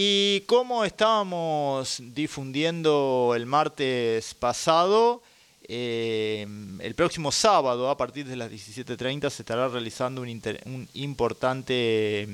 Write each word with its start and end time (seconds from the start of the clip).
Y 0.00 0.42
como 0.42 0.84
estábamos 0.84 2.00
difundiendo 2.14 3.32
el 3.34 3.46
martes 3.46 4.32
pasado, 4.34 5.24
eh, 5.66 6.46
el 6.78 6.94
próximo 6.94 7.32
sábado, 7.32 7.90
a 7.90 7.96
partir 7.96 8.24
de 8.24 8.36
las 8.36 8.48
17.30, 8.48 9.28
se 9.28 9.42
estará 9.42 9.66
realizando 9.66 10.22
un, 10.22 10.28
un, 10.66 10.88
importante 10.94 12.28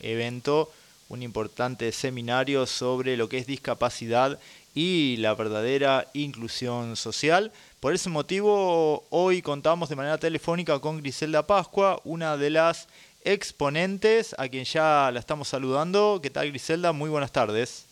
evento, 0.00 0.72
un 1.10 1.22
importante 1.22 1.92
seminario 1.92 2.64
sobre 2.64 3.18
lo 3.18 3.28
que 3.28 3.36
es 3.36 3.46
discapacidad 3.46 4.38
y 4.74 5.18
la 5.18 5.34
verdadera 5.34 6.06
inclusión 6.14 6.96
social. 6.96 7.52
Por 7.80 7.92
ese 7.92 8.08
motivo, 8.08 9.04
hoy 9.10 9.42
contamos 9.42 9.90
de 9.90 9.96
manera 9.96 10.16
telefónica 10.16 10.78
con 10.78 11.02
Griselda 11.02 11.46
Pascua, 11.46 12.00
una 12.04 12.38
de 12.38 12.48
las 12.48 12.88
exponentes, 13.24 14.34
a 14.38 14.48
quien 14.48 14.64
ya 14.64 15.10
la 15.12 15.18
estamos 15.18 15.48
saludando. 15.48 16.20
¿Qué 16.22 16.30
tal, 16.30 16.48
Griselda? 16.48 16.92
Muy 16.92 17.10
buenas 17.10 17.32
tardes. 17.32 17.88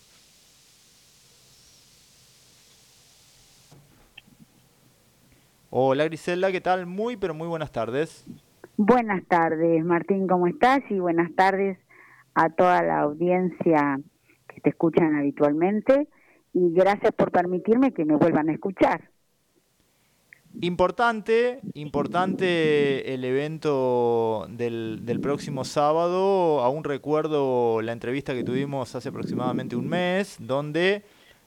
Hola 5.74 6.04
Griselda, 6.04 6.52
¿qué 6.52 6.60
tal? 6.60 6.84
Muy, 6.84 7.16
pero 7.16 7.32
muy 7.32 7.48
buenas 7.48 7.72
tardes. 7.72 8.26
Buenas 8.76 9.24
tardes, 9.24 9.82
Martín, 9.82 10.26
¿cómo 10.26 10.46
estás? 10.46 10.80
Y 10.90 10.98
buenas 10.98 11.34
tardes 11.34 11.78
a 12.34 12.50
toda 12.50 12.82
la 12.82 13.00
audiencia 13.00 13.98
que 14.48 14.60
te 14.60 14.68
escuchan 14.68 15.16
habitualmente. 15.16 16.08
Y 16.52 16.74
gracias 16.74 17.12
por 17.12 17.30
permitirme 17.30 17.92
que 17.92 18.04
me 18.04 18.16
vuelvan 18.16 18.50
a 18.50 18.52
escuchar. 18.52 19.08
Importante, 20.60 21.60
importante 21.74 23.14
el 23.14 23.24
evento 23.24 24.46
del, 24.50 25.00
del, 25.02 25.20
próximo 25.20 25.64
sábado. 25.64 26.60
Aún 26.60 26.84
recuerdo 26.84 27.80
la 27.80 27.92
entrevista 27.92 28.34
que 28.34 28.44
tuvimos 28.44 28.94
hace 28.94 29.08
aproximadamente 29.08 29.76
un 29.76 29.88
mes, 29.88 30.36
donde 30.38 31.02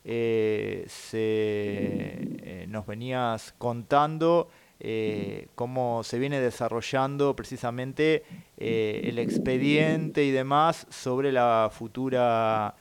eh, 0.08 0.86
se, 0.88 1.18
eh, 1.18 2.66
nos 2.70 2.86
venías 2.86 3.56
contando 3.58 4.50
eh, 4.80 5.48
cómo 5.56 6.04
se 6.04 6.20
viene 6.20 6.40
desarrollando 6.40 7.36
precisamente 7.36 8.24
el 8.56 9.18
expediente 9.18 10.24
y 10.24 10.30
demás 10.30 10.86
sobre 10.92 11.32
la 11.32 11.72
futura 11.72 12.76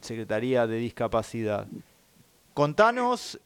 Secretaría 0.00 0.66
de 0.66 0.76
Discapacidad. 0.78 1.68
Contanos 2.52 3.38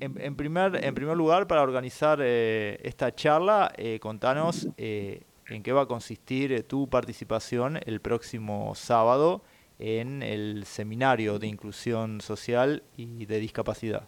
en, 0.00 0.36
primer, 0.36 0.84
en 0.84 0.94
primer 0.94 1.16
lugar, 1.16 1.46
para 1.46 1.62
organizar 1.62 2.18
eh, 2.22 2.78
esta 2.82 3.14
charla, 3.14 3.72
eh, 3.76 3.98
contanos 4.00 4.68
eh, 4.76 5.22
en 5.48 5.62
qué 5.62 5.72
va 5.72 5.82
a 5.82 5.86
consistir 5.86 6.64
tu 6.64 6.88
participación 6.88 7.78
el 7.86 8.00
próximo 8.00 8.74
sábado 8.74 9.42
en 9.78 10.22
el 10.22 10.64
seminario 10.64 11.38
de 11.38 11.46
inclusión 11.46 12.20
social 12.20 12.82
y 12.96 13.26
de 13.26 13.38
discapacidad. 13.38 14.04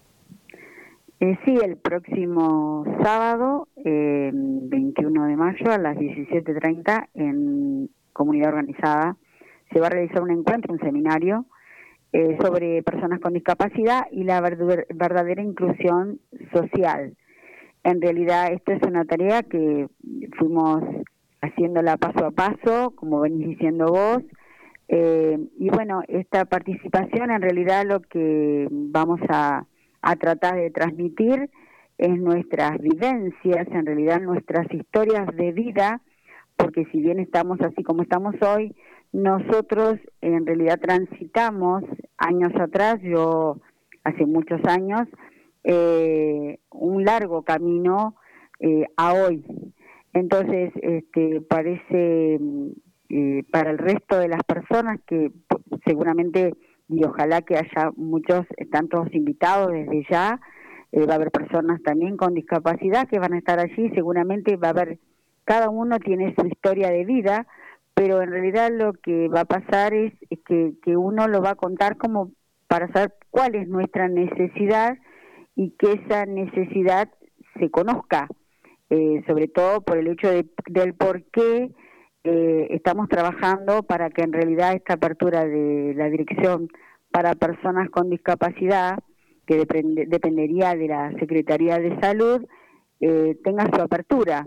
sí, 1.21 1.59
el 1.63 1.77
próximo 1.77 2.85
sábado, 3.03 3.69
21 3.77 5.25
de 5.27 5.37
mayo 5.37 5.71
a 5.71 5.79
las 5.79 5.97
17.30 5.97 7.09
en 7.15 7.91
Comunidad 8.13 8.49
Organizada, 8.49 9.17
se 9.73 9.81
va 9.81 9.89
a 9.89 9.91
realizar 9.91 10.23
un 10.23 10.31
encuentro, 10.31 10.73
un 10.73 10.81
seminario 10.81 11.45
eh, 12.13 12.37
sobre 12.41 12.83
personas 12.83 13.21
con 13.21 13.35
discapacidad 13.35 14.07
y 14.11 14.25
la 14.25 14.41
verdadera 14.41 15.43
inclusión 15.43 16.21
social. 16.53 17.15
En 17.85 18.01
realidad, 18.01 18.53
esto 18.53 18.73
es 18.73 18.83
una 18.83 19.05
tarea 19.05 19.43
que 19.43 19.89
fuimos 20.39 20.83
haciéndola 21.41 21.97
paso 21.97 22.27
a 22.27 22.31
paso, 22.31 22.93
como 22.97 23.21
venís 23.21 23.49
diciendo 23.49 23.87
vos. 23.87 24.23
Eh, 24.89 25.39
y 25.59 25.69
bueno, 25.69 26.03
esta 26.09 26.47
participación 26.47 27.31
en 27.31 27.43
realidad 27.43 27.85
lo 27.87 28.01
que 28.01 28.67
vamos 28.71 29.21
a, 29.29 29.67
a 30.01 30.17
tratar 30.17 30.57
de 30.57 30.71
transmitir 30.71 31.51
es 31.99 32.19
nuestras 32.19 32.79
vivencias, 32.79 33.67
en 33.71 33.85
realidad 33.85 34.21
nuestras 34.21 34.73
historias 34.73 35.27
de 35.37 35.53
vida, 35.53 36.01
porque 36.57 36.87
si 36.87 37.01
bien 37.01 37.19
estamos 37.19 37.61
así 37.61 37.83
como 37.83 38.03
estamos 38.03 38.35
hoy, 38.41 38.75
nosotros 39.13 39.99
en 40.21 40.47
realidad 40.47 40.79
transitamos 40.81 41.85
años 42.19 42.53
atrás, 42.61 42.97
yo 43.03 43.57
hace 44.05 44.27
muchos 44.27 44.61
años, 44.65 45.09
eh, 45.65 46.59
un 46.71 47.05
largo 47.05 47.43
camino 47.43 48.17
eh, 48.61 48.85
a 48.97 49.15
hoy. 49.15 49.45
Entonces, 50.13 50.73
este, 50.83 51.41
parece 51.43 52.39
eh, 53.09 53.45
para 53.51 53.71
el 53.71 53.79
resto 53.79 54.19
de 54.19 54.29
las 54.29 54.43
personas 54.45 55.01
que 55.07 55.31
seguramente, 55.87 56.55
y 56.89 57.05
ojalá 57.05 57.43
que 57.43 57.57
haya 57.57 57.91
muchos, 57.97 58.47
están 58.57 58.89
todos 58.89 59.13
invitados 59.13 59.73
desde 59.73 60.07
ya, 60.11 60.41
va 60.97 61.13
a 61.13 61.17
haber 61.17 61.31
personas 61.31 61.83
también 61.83 62.17
con 62.17 62.35
discapacidad 62.35 63.09
que 63.09 63.19
van 63.19 63.35
a 63.35 63.39
estar 63.39 63.59
allí, 63.59 63.91
seguramente 63.95 64.57
va 64.57 64.69
a 64.69 64.71
haber, 64.71 64.99
cada 65.45 65.69
uno 65.69 65.99
tiene 65.99 66.35
su 66.39 66.47
historia 66.47 66.89
de 66.89 67.05
vida, 67.05 67.47
pero 67.99 68.23
en 68.23 68.31
realidad 68.31 68.71
lo 68.71 68.93
que 68.93 69.27
va 69.27 69.41
a 69.41 69.45
pasar 69.45 69.93
es, 69.93 70.13
que, 70.47 70.75
que, 70.85 70.97
uno 70.97 71.27
lo 71.27 71.43
va 71.43 71.51
a 71.51 71.55
contar 71.57 71.97
como 71.97 72.31
para 72.69 72.87
saber 72.93 73.15
cuál 73.29 73.57
es 73.57 73.67
nuestra 73.67 74.07
necesidad 74.07 74.97
y 75.57 75.73
que 75.73 75.95
esa 75.95 76.25
necesidad 76.25 77.11
se 77.59 77.71
conozca, 77.73 78.29
eh, 78.91 79.25
sobre 79.27 79.49
todo 79.49 79.81
por 79.81 79.99
el 79.99 80.07
hecho 80.07 80.31
de, 80.31 80.47
del 80.69 80.95
por 80.95 81.25
qué 81.33 81.73
eh, 82.23 82.69
estamos 82.71 83.09
trabajando 83.09 83.83
para 83.83 84.11
que 84.11 84.23
en 84.23 84.33
realidad 84.33 84.75
esta 84.75 84.95
apertura 84.95 85.45
de 85.45 85.93
la 85.97 86.09
dirección 86.09 86.69
para 87.11 87.35
personas 87.35 87.91
con 87.91 88.11
discapacidad, 88.11 89.01
que 89.45 89.57
dependería 89.57 90.77
de 90.77 90.87
la 90.87 91.11
Secretaría 91.19 91.81
de 91.81 91.99
Salud, 91.99 92.47
eh, 93.01 93.37
tenga 93.43 93.67
su 93.75 93.83
apertura 93.83 94.47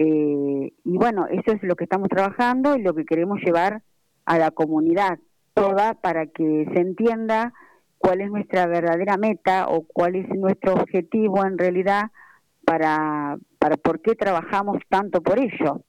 eh, 0.00 0.72
y 0.84 0.96
bueno, 0.96 1.26
eso 1.26 1.50
es 1.50 1.62
lo 1.64 1.74
que 1.74 1.82
estamos 1.82 2.08
trabajando 2.08 2.76
y 2.76 2.82
lo 2.82 2.94
que 2.94 3.04
queremos 3.04 3.40
llevar 3.44 3.82
a 4.26 4.38
la 4.38 4.52
comunidad 4.52 5.18
toda 5.54 5.94
para 5.94 6.26
que 6.26 6.66
se 6.72 6.80
entienda 6.80 7.52
cuál 7.98 8.20
es 8.20 8.30
nuestra 8.30 8.68
verdadera 8.68 9.16
meta 9.16 9.66
o 9.66 9.82
cuál 9.82 10.14
es 10.14 10.28
nuestro 10.28 10.74
objetivo 10.74 11.44
en 11.44 11.58
realidad 11.58 12.12
para, 12.64 13.38
para 13.58 13.76
por 13.76 14.00
qué 14.00 14.14
trabajamos 14.14 14.78
tanto 14.88 15.20
por 15.20 15.40
ello. 15.40 15.82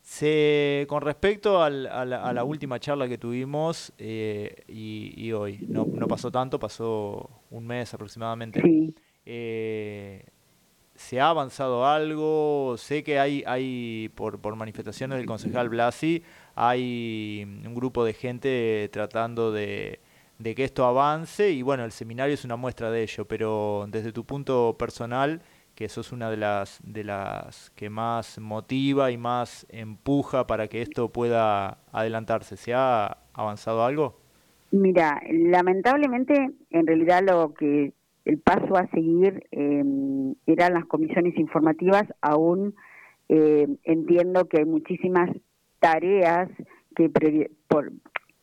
Se, 0.00 0.84
con 0.88 1.02
respecto 1.02 1.62
al, 1.62 1.86
a, 1.86 2.04
la, 2.04 2.42
última 2.42 2.80
charla 2.80 3.06
que 3.06 3.16
tuvimos 3.16 3.92
eh, 3.96 4.64
y, 4.66 5.30
hoy, 5.30 5.64
no, 5.68 5.86
no 5.86 6.08
pasó 6.08 6.32
tanto, 6.32 6.58
pasó 6.58 7.30
un 7.50 7.64
mes 7.64 7.94
aproximadamente. 7.94 8.60
Sí. 8.60 8.92
Eh, 9.24 10.24
¿Se 10.94 11.20
ha 11.20 11.30
avanzado 11.30 11.86
algo? 11.86 12.76
Sé 12.76 13.02
que 13.02 13.18
hay, 13.18 13.42
hay 13.46 14.10
por, 14.14 14.40
por 14.40 14.56
manifestaciones 14.56 15.18
del 15.18 15.26
concejal 15.26 15.68
Blasi, 15.68 16.22
hay 16.54 17.42
un 17.66 17.74
grupo 17.74 18.04
de 18.04 18.12
gente 18.12 18.88
tratando 18.92 19.52
de, 19.52 20.00
de 20.38 20.54
que 20.54 20.64
esto 20.64 20.84
avance 20.84 21.50
y 21.50 21.62
bueno, 21.62 21.84
el 21.84 21.92
seminario 21.92 22.34
es 22.34 22.44
una 22.44 22.56
muestra 22.56 22.90
de 22.90 23.02
ello, 23.02 23.26
pero 23.26 23.86
desde 23.88 24.12
tu 24.12 24.24
punto 24.24 24.76
personal, 24.78 25.42
que 25.74 25.88
sos 25.88 26.12
una 26.12 26.30
de 26.30 26.36
las, 26.36 26.80
de 26.84 27.04
las 27.04 27.70
que 27.70 27.88
más 27.88 28.38
motiva 28.38 29.10
y 29.10 29.16
más 29.16 29.66
empuja 29.70 30.46
para 30.46 30.68
que 30.68 30.82
esto 30.82 31.10
pueda 31.10 31.78
adelantarse, 31.92 32.56
¿se 32.56 32.74
ha 32.74 33.18
avanzado 33.32 33.84
algo? 33.84 34.20
Mira, 34.70 35.20
lamentablemente 35.30 36.50
en 36.70 36.86
realidad 36.86 37.22
lo 37.22 37.54
que 37.54 37.92
el 38.24 38.38
paso 38.38 38.76
a 38.76 38.86
seguir 38.88 39.46
eh, 39.50 39.84
eran 40.46 40.74
las 40.74 40.86
comisiones 40.86 41.36
informativas. 41.38 42.04
Aún 42.20 42.74
eh, 43.28 43.66
entiendo 43.84 44.48
que 44.48 44.58
hay 44.58 44.64
muchísimas 44.64 45.30
tareas 45.80 46.48
que, 46.94 47.10
por, 47.68 47.92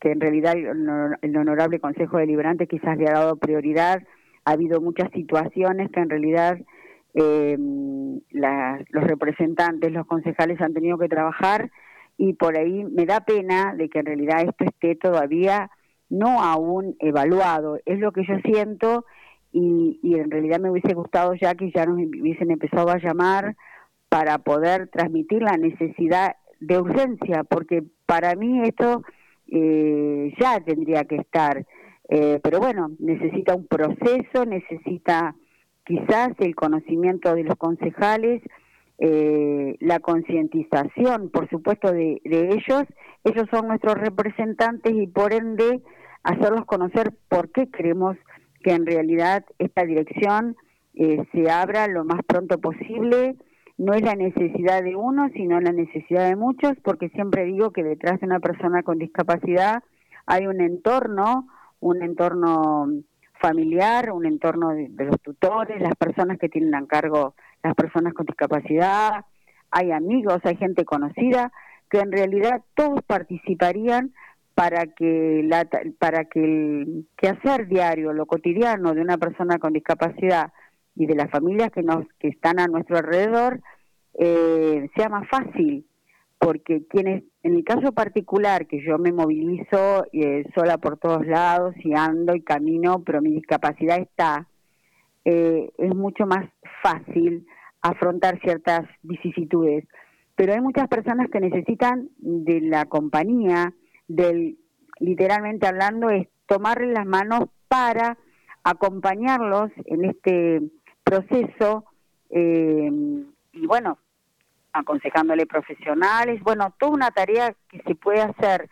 que 0.00 0.12
en 0.12 0.20
realidad 0.20 0.54
el, 0.56 1.36
Honorable 1.36 1.80
Consejo 1.80 2.18
Deliberante 2.18 2.66
quizás 2.66 2.98
le 2.98 3.06
ha 3.08 3.14
dado 3.14 3.36
prioridad. 3.36 4.02
Ha 4.44 4.52
habido 4.52 4.80
muchas 4.80 5.10
situaciones 5.12 5.90
que 5.90 6.00
en 6.00 6.10
realidad 6.10 6.58
eh, 7.14 7.56
los 8.30 9.04
representantes, 9.04 9.92
los 9.92 10.06
concejales 10.06 10.60
han 10.60 10.74
tenido 10.74 10.98
que 10.98 11.08
trabajar 11.08 11.70
y 12.16 12.34
por 12.34 12.56
ahí 12.56 12.84
me 12.84 13.06
da 13.06 13.20
pena 13.20 13.74
de 13.74 13.88
que 13.88 14.00
en 14.00 14.06
realidad 14.06 14.42
esto 14.42 14.64
esté 14.64 14.94
todavía 14.94 15.70
no 16.10 16.42
aún 16.42 16.96
evaluado. 16.98 17.78
Es 17.86 17.98
lo 17.98 18.12
que 18.12 18.24
yo 18.26 18.34
siento 18.44 19.04
y, 19.52 19.98
y 20.02 20.14
en 20.14 20.30
realidad 20.30 20.60
me 20.60 20.70
hubiese 20.70 20.94
gustado 20.94 21.34
ya 21.34 21.54
que 21.54 21.70
ya 21.70 21.86
nos 21.86 21.96
hubiesen 21.96 22.50
empezado 22.50 22.90
a 22.90 22.98
llamar 22.98 23.56
para 24.08 24.38
poder 24.38 24.88
transmitir 24.88 25.42
la 25.42 25.56
necesidad 25.56 26.36
de 26.60 26.78
urgencia, 26.78 27.44
porque 27.44 27.82
para 28.06 28.34
mí 28.34 28.60
esto 28.62 29.02
eh, 29.48 30.34
ya 30.38 30.60
tendría 30.60 31.04
que 31.04 31.16
estar, 31.16 31.66
eh, 32.08 32.38
pero 32.42 32.58
bueno, 32.58 32.90
necesita 32.98 33.54
un 33.54 33.66
proceso, 33.66 34.44
necesita 34.46 35.34
quizás 35.84 36.30
el 36.38 36.54
conocimiento 36.54 37.34
de 37.34 37.44
los 37.44 37.56
concejales, 37.56 38.42
eh, 38.98 39.76
la 39.80 39.98
concientización, 39.98 41.30
por 41.30 41.48
supuesto, 41.48 41.90
de, 41.90 42.20
ellos. 42.24 42.84
Ellos 43.24 43.46
son 43.50 43.68
nuestros 43.68 43.94
representantes 43.94 44.92
y 44.92 45.06
por 45.06 45.32
ende 45.32 45.80
hacerlos 46.22 46.64
conocer 46.66 47.12
por 47.28 47.50
qué 47.50 47.68
queremos 47.70 48.16
que 48.62 48.72
en 48.72 48.86
realidad 48.86 49.44
esta 49.58 49.84
dirección 49.84 50.56
eh, 50.94 51.24
se 51.32 51.50
abra 51.50 51.86
lo 51.88 52.04
más 52.04 52.20
pronto 52.26 52.58
posible. 52.58 53.36
No 53.78 53.94
es 53.94 54.02
la 54.02 54.14
necesidad 54.14 54.82
de 54.82 54.96
uno, 54.96 55.30
sino 55.32 55.60
la 55.60 55.72
necesidad 55.72 56.28
de 56.28 56.36
muchos, 56.36 56.72
porque 56.82 57.08
siempre 57.10 57.44
digo 57.44 57.70
que 57.72 57.82
detrás 57.82 58.20
de 58.20 58.26
una 58.26 58.40
persona 58.40 58.82
con 58.82 58.98
discapacidad 58.98 59.82
hay 60.26 60.46
un 60.46 60.60
entorno, 60.60 61.48
un 61.80 62.02
entorno 62.02 62.88
familiar, 63.40 64.12
un 64.12 64.26
entorno 64.26 64.70
de, 64.70 64.90
los 64.98 65.20
tutores, 65.22 65.80
las 65.80 65.96
personas 65.96 66.38
que 66.38 66.48
tienen 66.48 66.74
a 66.74 66.86
cargo 66.86 67.34
las 67.62 67.74
personas 67.74 68.14
con 68.14 68.26
discapacidad, 68.26 69.24
hay 69.70 69.92
amigos, 69.92 70.38
hay 70.44 70.56
gente 70.56 70.84
conocida, 70.84 71.52
que 71.90 71.98
en 71.98 72.12
realidad 72.12 72.62
todos 72.74 73.02
participarían 73.02 74.12
para 74.60 74.88
que 74.88 75.40
la, 75.42 75.66
para 75.98 76.26
que 76.26 76.44
el 76.44 77.06
quehacer 77.16 77.66
diario, 77.66 78.12
lo 78.12 78.26
cotidiano 78.26 78.92
de 78.92 79.00
una 79.00 79.16
persona 79.16 79.58
con 79.58 79.72
discapacidad 79.72 80.52
y 80.94 81.06
de 81.06 81.14
las 81.14 81.30
familias 81.30 81.70
que 81.70 81.82
nos 81.82 82.04
que 82.18 82.28
están 82.28 82.60
a 82.60 82.66
nuestro 82.66 82.98
alrededor 82.98 83.62
eh, 84.18 84.90
sea 84.94 85.08
más 85.08 85.26
fácil 85.30 85.86
porque 86.38 86.86
quienes, 86.90 87.24
en 87.42 87.54
el 87.54 87.64
caso 87.64 87.92
particular, 87.92 88.66
que 88.66 88.84
yo 88.84 88.98
me 88.98 89.12
movilizo 89.12 90.04
eh, 90.12 90.44
sola 90.54 90.76
por 90.76 90.98
todos 90.98 91.26
lados 91.26 91.74
y 91.82 91.94
ando 91.94 92.34
y 92.34 92.42
camino, 92.42 93.02
pero 93.02 93.22
mi 93.22 93.30
discapacidad 93.30 93.98
está, 93.98 94.46
eh, 95.24 95.70
es 95.78 95.94
mucho 95.94 96.26
más 96.26 96.50
fácil 96.82 97.46
afrontar 97.80 98.38
ciertas 98.42 98.82
vicisitudes. 99.02 99.86
Pero 100.36 100.52
hay 100.52 100.60
muchas 100.60 100.86
personas 100.88 101.30
que 101.30 101.40
necesitan 101.40 102.10
de 102.18 102.60
la 102.60 102.84
compañía, 102.84 103.72
del, 104.10 104.58
literalmente 104.98 105.66
hablando, 105.66 106.10
es 106.10 106.26
tomarles 106.46 106.92
las 106.92 107.06
manos 107.06 107.48
para 107.68 108.18
acompañarlos 108.64 109.70
en 109.86 110.04
este 110.04 110.60
proceso 111.04 111.84
eh, 112.28 112.90
y 113.52 113.66
bueno, 113.66 113.98
aconsejándole 114.72 115.46
profesionales, 115.46 116.42
bueno, 116.42 116.74
toda 116.78 116.92
una 116.92 117.10
tarea 117.10 117.54
que 117.68 117.80
se 117.82 117.94
puede 117.94 118.20
hacer 118.20 118.68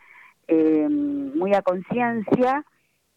eh, 0.49 0.89
muy 0.89 1.55
a 1.55 1.63
conciencia 1.63 2.65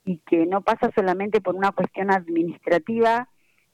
y 0.05 0.17
que 0.19 0.45
no 0.45 0.61
pasa 0.61 0.91
solamente 0.95 1.41
por 1.41 1.55
una 1.55 1.71
cuestión 1.71 2.11
administrativa, 2.11 3.29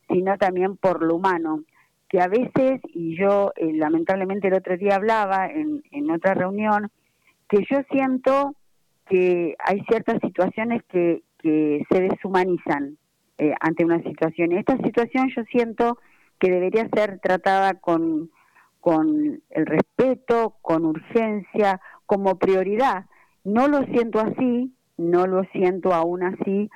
sino 0.10 0.38
también 0.38 0.78
por 0.78 1.04
lo 1.04 1.16
humano, 1.16 1.64
que 2.10 2.22
a 2.22 2.28
veces, 2.28 2.80
y 2.94 3.18
yo 3.18 3.52
eh, 3.58 3.74
lamentablemente 3.74 4.48
el 4.48 4.54
otro 4.54 4.78
día 4.78 4.96
hablaba 4.96 5.48
en, 5.48 5.84
en 5.92 6.12
otra 6.12 6.34
reunión, 6.34 6.90
que 7.50 7.60
yo 7.70 7.80
siento 7.92 8.56
que 9.08 9.56
hay 9.60 9.82
ciertas 9.90 10.20
situaciones 10.22 10.84
que, 10.90 11.24
que 11.40 11.84
se 11.90 12.02
deshumanizan 12.02 12.98
eh, 13.38 13.54
ante 13.60 13.86
una 13.86 14.02
situación. 14.04 14.52
Esta 14.52 14.78
situación 14.78 15.30
yo 15.36 15.44
siento 15.52 15.98
que 16.40 16.52
debería 16.52 16.90
ser 16.94 17.20
tratada 17.20 17.76
con, 17.76 18.30
con 18.80 19.42
el 19.50 19.66
respeto, 19.66 20.56
con 20.62 20.86
urgencia, 20.86 21.80
como 22.06 22.38
prioridad. 22.38 23.06
No 23.44 23.68
lo 23.68 23.84
siento 23.86 24.20
así, 24.20 24.74
no 24.98 25.28
lo 25.28 25.44
siento 25.54 25.94
aún 25.94 26.24
así. 26.24 26.70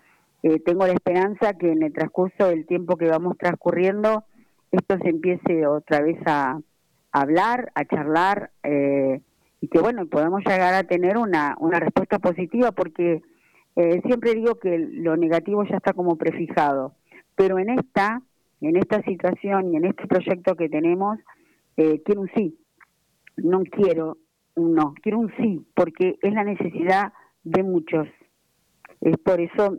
Eh, 0.43 0.59
tengo 0.59 0.85
la 0.87 0.93
esperanza 0.93 1.53
que 1.53 1.71
en 1.71 1.83
el 1.83 1.93
transcurso 1.93 2.47
del 2.47 2.65
tiempo 2.65 2.95
que 2.95 3.07
vamos 3.07 3.37
transcurriendo, 3.37 4.23
esto 4.71 4.97
se 4.99 5.09
empiece 5.09 5.67
otra 5.67 6.01
vez 6.01 6.17
a, 6.25 6.59
hablar, 7.11 7.71
a 7.75 7.85
charlar, 7.85 8.51
eh, 8.63 9.21
y 9.61 9.67
que 9.67 9.79
bueno, 9.79 10.07
podamos 10.07 10.43
llegar 10.43 10.73
a 10.73 10.83
tener 10.83 11.17
una, 11.17 11.55
una 11.59 11.79
respuesta 11.79 12.19
positiva, 12.19 12.71
porque 12.71 13.21
eh, 13.75 14.01
siempre 14.05 14.33
digo 14.33 14.55
que 14.55 14.77
lo 14.77 15.15
negativo 15.15 15.63
ya 15.63 15.77
está 15.77 15.93
como 15.93 16.17
prefijado, 16.17 16.95
pero 17.35 17.59
en 17.59 17.69
esta, 17.69 18.21
en 18.59 18.75
esta 18.75 19.01
situación 19.03 19.71
y 19.71 19.77
en 19.77 19.85
este 19.85 20.07
proyecto 20.07 20.55
que 20.55 20.67
tenemos, 20.67 21.19
eh, 21.77 22.01
quiero 22.03 22.21
un 22.21 22.31
sí, 22.35 22.57
no 23.37 23.61
quiero 23.63 24.17
un 24.55 24.73
no, 24.73 24.93
quiero 25.01 25.19
un 25.19 25.31
sí, 25.37 25.65
porque 25.75 26.17
es 26.21 26.33
la 26.33 26.43
necesidad 26.43 27.13
de 27.43 27.63
muchos. 27.63 28.07
Es 28.99 29.17
por 29.17 29.39
eso, 29.39 29.77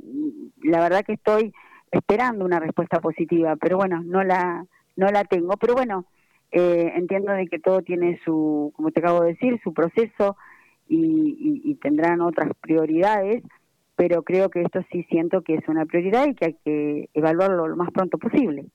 la 0.62 0.81
verdad 0.81 1.05
que 1.05 1.12
estoy 1.12 1.52
esperando 1.90 2.44
una 2.44 2.58
respuesta 2.58 3.00
positiva, 3.00 3.56
pero 3.56 3.76
bueno, 3.76 4.02
no 4.02 4.25
la, 4.25 4.64
no 4.96 5.06
la 5.08 5.25
tengo. 5.25 5.56
Pero 5.58 5.75
bueno, 5.75 6.06
eh, 6.52 6.93
entiendo 6.96 7.32
de 7.32 7.46
que 7.46 7.58
todo 7.58 7.82
tiene 7.82 8.20
su, 8.25 8.72
como 8.76 8.90
te 8.90 9.00
acabo 9.00 9.22
de 9.22 9.32
decir, 9.32 9.60
su 9.64 9.72
proceso 9.72 10.37
y, 10.88 11.62
y 11.64 11.75
tendrán 11.76 12.20
otras 12.20 12.50
prioridades, 12.60 13.43
pero 13.96 14.22
creo 14.22 14.50
que 14.50 14.62
esto 14.62 14.81
sí 14.90 15.04
siento 15.10 15.43
que 15.43 15.54
es 15.54 15.69
una 15.69 15.87
prioridad 15.87 16.26
y 16.26 16.34
que 16.34 16.44
hay 16.44 16.56
que 16.64 17.08
evaluarlo 17.14 17.69
lo 17.69 17.76
más 17.76 17.90
pronto 17.90 18.19
posible. 18.19 18.66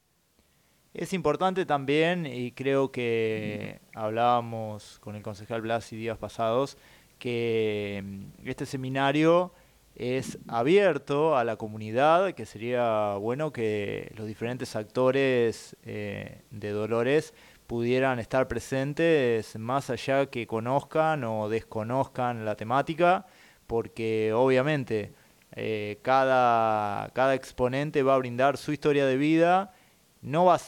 Es 0.98 1.14
importante 1.14 1.68
también, 1.68 2.26
y 2.26 2.52
creo 2.54 2.92
que 2.92 3.80
hablábamos 3.94 5.00
con 5.00 5.16
el 5.16 5.22
concejal 5.22 5.62
Blasi 5.62 5.96
días 5.96 6.18
pasados, 6.18 6.78
que 7.20 8.04
mm, 8.04 8.48
este 8.48 8.66
seminario 8.66 9.52
es 9.96 10.40
abierto 10.48 11.38
a 11.38 11.44
la 11.44 11.56
comunidad, 11.56 12.34
que 12.34 12.46
sería 12.46 13.16
bueno 13.16 13.52
que 13.52 14.12
los 14.16 14.28
diferentes 14.28 14.76
actores 14.76 15.76
eh, 15.84 16.42
de 16.50 16.72
Dolores 16.72 17.36
pudieran 17.68 18.20
estar 18.20 18.48
presentes 18.48 19.58
más 19.60 19.90
allá 19.90 20.28
que 20.28 20.48
conozcan 20.48 21.24
o 21.26 21.50
desconozcan 21.50 22.46
la 22.46 22.56
temática, 22.56 23.26
porque 23.68 24.32
obviamente 24.34 25.14
eh, 25.52 26.00
cada, 26.02 27.10
cada 27.14 27.36
exponente 27.36 28.04
va 28.04 28.16
a 28.16 28.18
brindar 28.18 28.58
su 28.58 28.72
historia 28.72 29.06
de 29.06 29.18
vida, 29.18 29.74
no 30.22 30.46
va, 30.46 30.60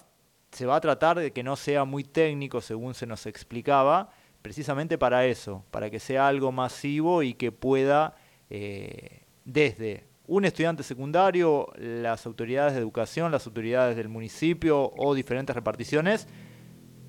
se 0.52 0.66
va 0.66 0.76
a 0.76 0.82
tratar 0.82 1.18
de 1.18 1.32
que 1.32 1.42
no 1.42 1.56
sea 1.56 1.86
muy 1.86 2.04
técnico 2.04 2.60
según 2.60 2.94
se 2.94 3.08
nos 3.08 3.26
explicaba, 3.26 4.10
precisamente 4.42 4.98
para 4.98 5.26
eso, 5.26 5.64
para 5.72 5.90
que 5.90 6.00
sea 6.00 6.28
algo 6.28 6.52
masivo 6.52 7.24
y 7.24 7.34
que 7.34 7.52
pueda 7.52 8.16
eh, 8.50 9.24
desde 9.46 10.08
un 10.28 10.46
estudiante 10.46 10.84
secundario, 10.84 11.72
las 11.78 12.26
autoridades 12.26 12.74
de 12.74 12.80
educación, 12.80 13.32
las 13.32 13.48
autoridades 13.48 13.96
del 13.96 14.10
municipio 14.10 14.94
o 14.96 15.16
diferentes 15.16 15.56
reparticiones, 15.56 16.28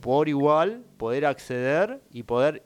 por 0.00 0.28
igual 0.28 0.84
poder 0.96 1.26
acceder 1.26 2.00
y 2.10 2.22
poder 2.22 2.62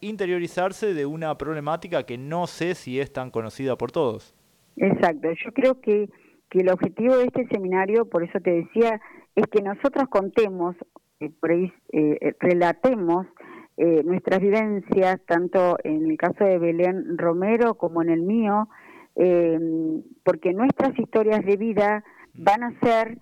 interiorizarse 0.00 0.94
de 0.94 1.06
una 1.06 1.36
problemática 1.38 2.04
que 2.04 2.18
no 2.18 2.46
sé 2.46 2.74
si 2.74 3.00
es 3.00 3.12
tan 3.12 3.30
conocida 3.30 3.76
por 3.76 3.92
todos. 3.92 4.34
Exacto, 4.76 5.28
yo 5.44 5.52
creo 5.52 5.80
que, 5.80 6.08
que 6.50 6.60
el 6.60 6.70
objetivo 6.70 7.16
de 7.16 7.24
este 7.24 7.46
seminario, 7.48 8.04
por 8.04 8.22
eso 8.22 8.38
te 8.40 8.50
decía, 8.50 9.00
es 9.34 9.46
que 9.46 9.62
nosotros 9.62 10.08
contemos, 10.08 10.76
eh, 11.20 11.30
eh, 11.92 12.34
relatemos 12.40 13.26
eh, 13.76 14.02
nuestras 14.04 14.40
vivencias, 14.40 15.20
tanto 15.26 15.76
en 15.84 16.10
el 16.10 16.16
caso 16.16 16.44
de 16.44 16.58
Belén 16.58 17.16
Romero 17.16 17.74
como 17.74 18.02
en 18.02 18.10
el 18.10 18.22
mío, 18.22 18.68
porque 20.24 20.52
nuestras 20.52 20.98
historias 20.98 21.42
de 21.42 21.56
vida 21.56 22.04
van 22.34 22.62
a 22.64 22.78
ser 22.80 23.16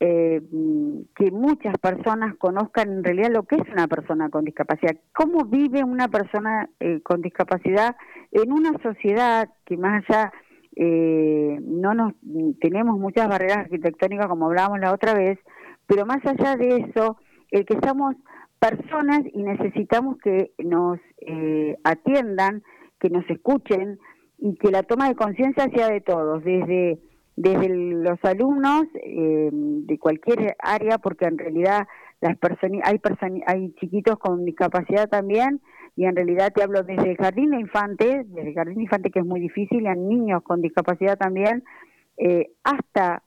que 0.00 1.30
muchas 1.30 1.76
personas 1.76 2.34
conozcan 2.38 2.90
en 2.90 3.04
realidad 3.04 3.30
lo 3.32 3.42
que 3.42 3.56
es 3.56 3.68
una 3.70 3.86
persona 3.86 4.30
con 4.30 4.46
discapacidad, 4.46 4.96
cómo 5.14 5.44
vive 5.44 5.84
una 5.84 6.08
persona 6.08 6.70
con 7.02 7.20
discapacidad 7.20 7.96
en 8.32 8.50
una 8.50 8.72
sociedad 8.82 9.50
que 9.66 9.76
más 9.76 10.02
allá 10.08 10.32
no 10.74 11.92
nos 11.92 12.14
tenemos 12.60 12.98
muchas 12.98 13.28
barreras 13.28 13.58
arquitectónicas 13.58 14.26
como 14.28 14.46
hablábamos 14.46 14.80
la 14.80 14.94
otra 14.94 15.12
vez, 15.12 15.38
pero 15.86 16.06
más 16.06 16.24
allá 16.24 16.56
de 16.56 16.86
eso, 16.88 17.18
el 17.50 17.66
que 17.66 17.78
somos 17.86 18.16
personas 18.60 19.22
y 19.32 19.42
necesitamos 19.42 20.18
que 20.18 20.52
nos 20.58 20.98
eh, 21.18 21.76
atiendan, 21.82 22.62
que 23.00 23.10
nos 23.10 23.28
escuchen 23.28 23.98
y 24.38 24.54
que 24.56 24.70
la 24.70 24.82
toma 24.82 25.08
de 25.08 25.16
conciencia 25.16 25.68
sea 25.74 25.88
de 25.88 26.00
todos, 26.00 26.44
desde 26.44 27.00
desde 27.40 27.70
los 27.70 28.18
alumnos 28.22 28.84
eh, 29.02 29.48
de 29.50 29.98
cualquier 29.98 30.56
área, 30.58 30.98
porque 30.98 31.24
en 31.24 31.38
realidad 31.38 31.88
las 32.20 32.36
hay 32.84 33.00
hay 33.46 33.72
chiquitos 33.80 34.18
con 34.18 34.44
discapacidad 34.44 35.08
también 35.08 35.62
y 35.96 36.04
en 36.04 36.14
realidad 36.16 36.52
te 36.54 36.62
hablo 36.62 36.82
desde 36.82 37.12
el 37.12 37.16
jardín 37.16 37.50
de 37.50 37.60
infantes, 37.60 38.30
desde 38.30 38.50
el 38.50 38.54
jardín 38.54 38.76
de 38.76 38.82
infantes 38.82 39.10
que 39.10 39.20
es 39.20 39.24
muy 39.24 39.40
difícil, 39.40 39.82
y 39.82 39.86
a 39.86 39.94
niños 39.94 40.42
con 40.42 40.60
discapacidad 40.60 41.16
también, 41.16 41.64
eh, 42.18 42.50
hasta 42.62 43.22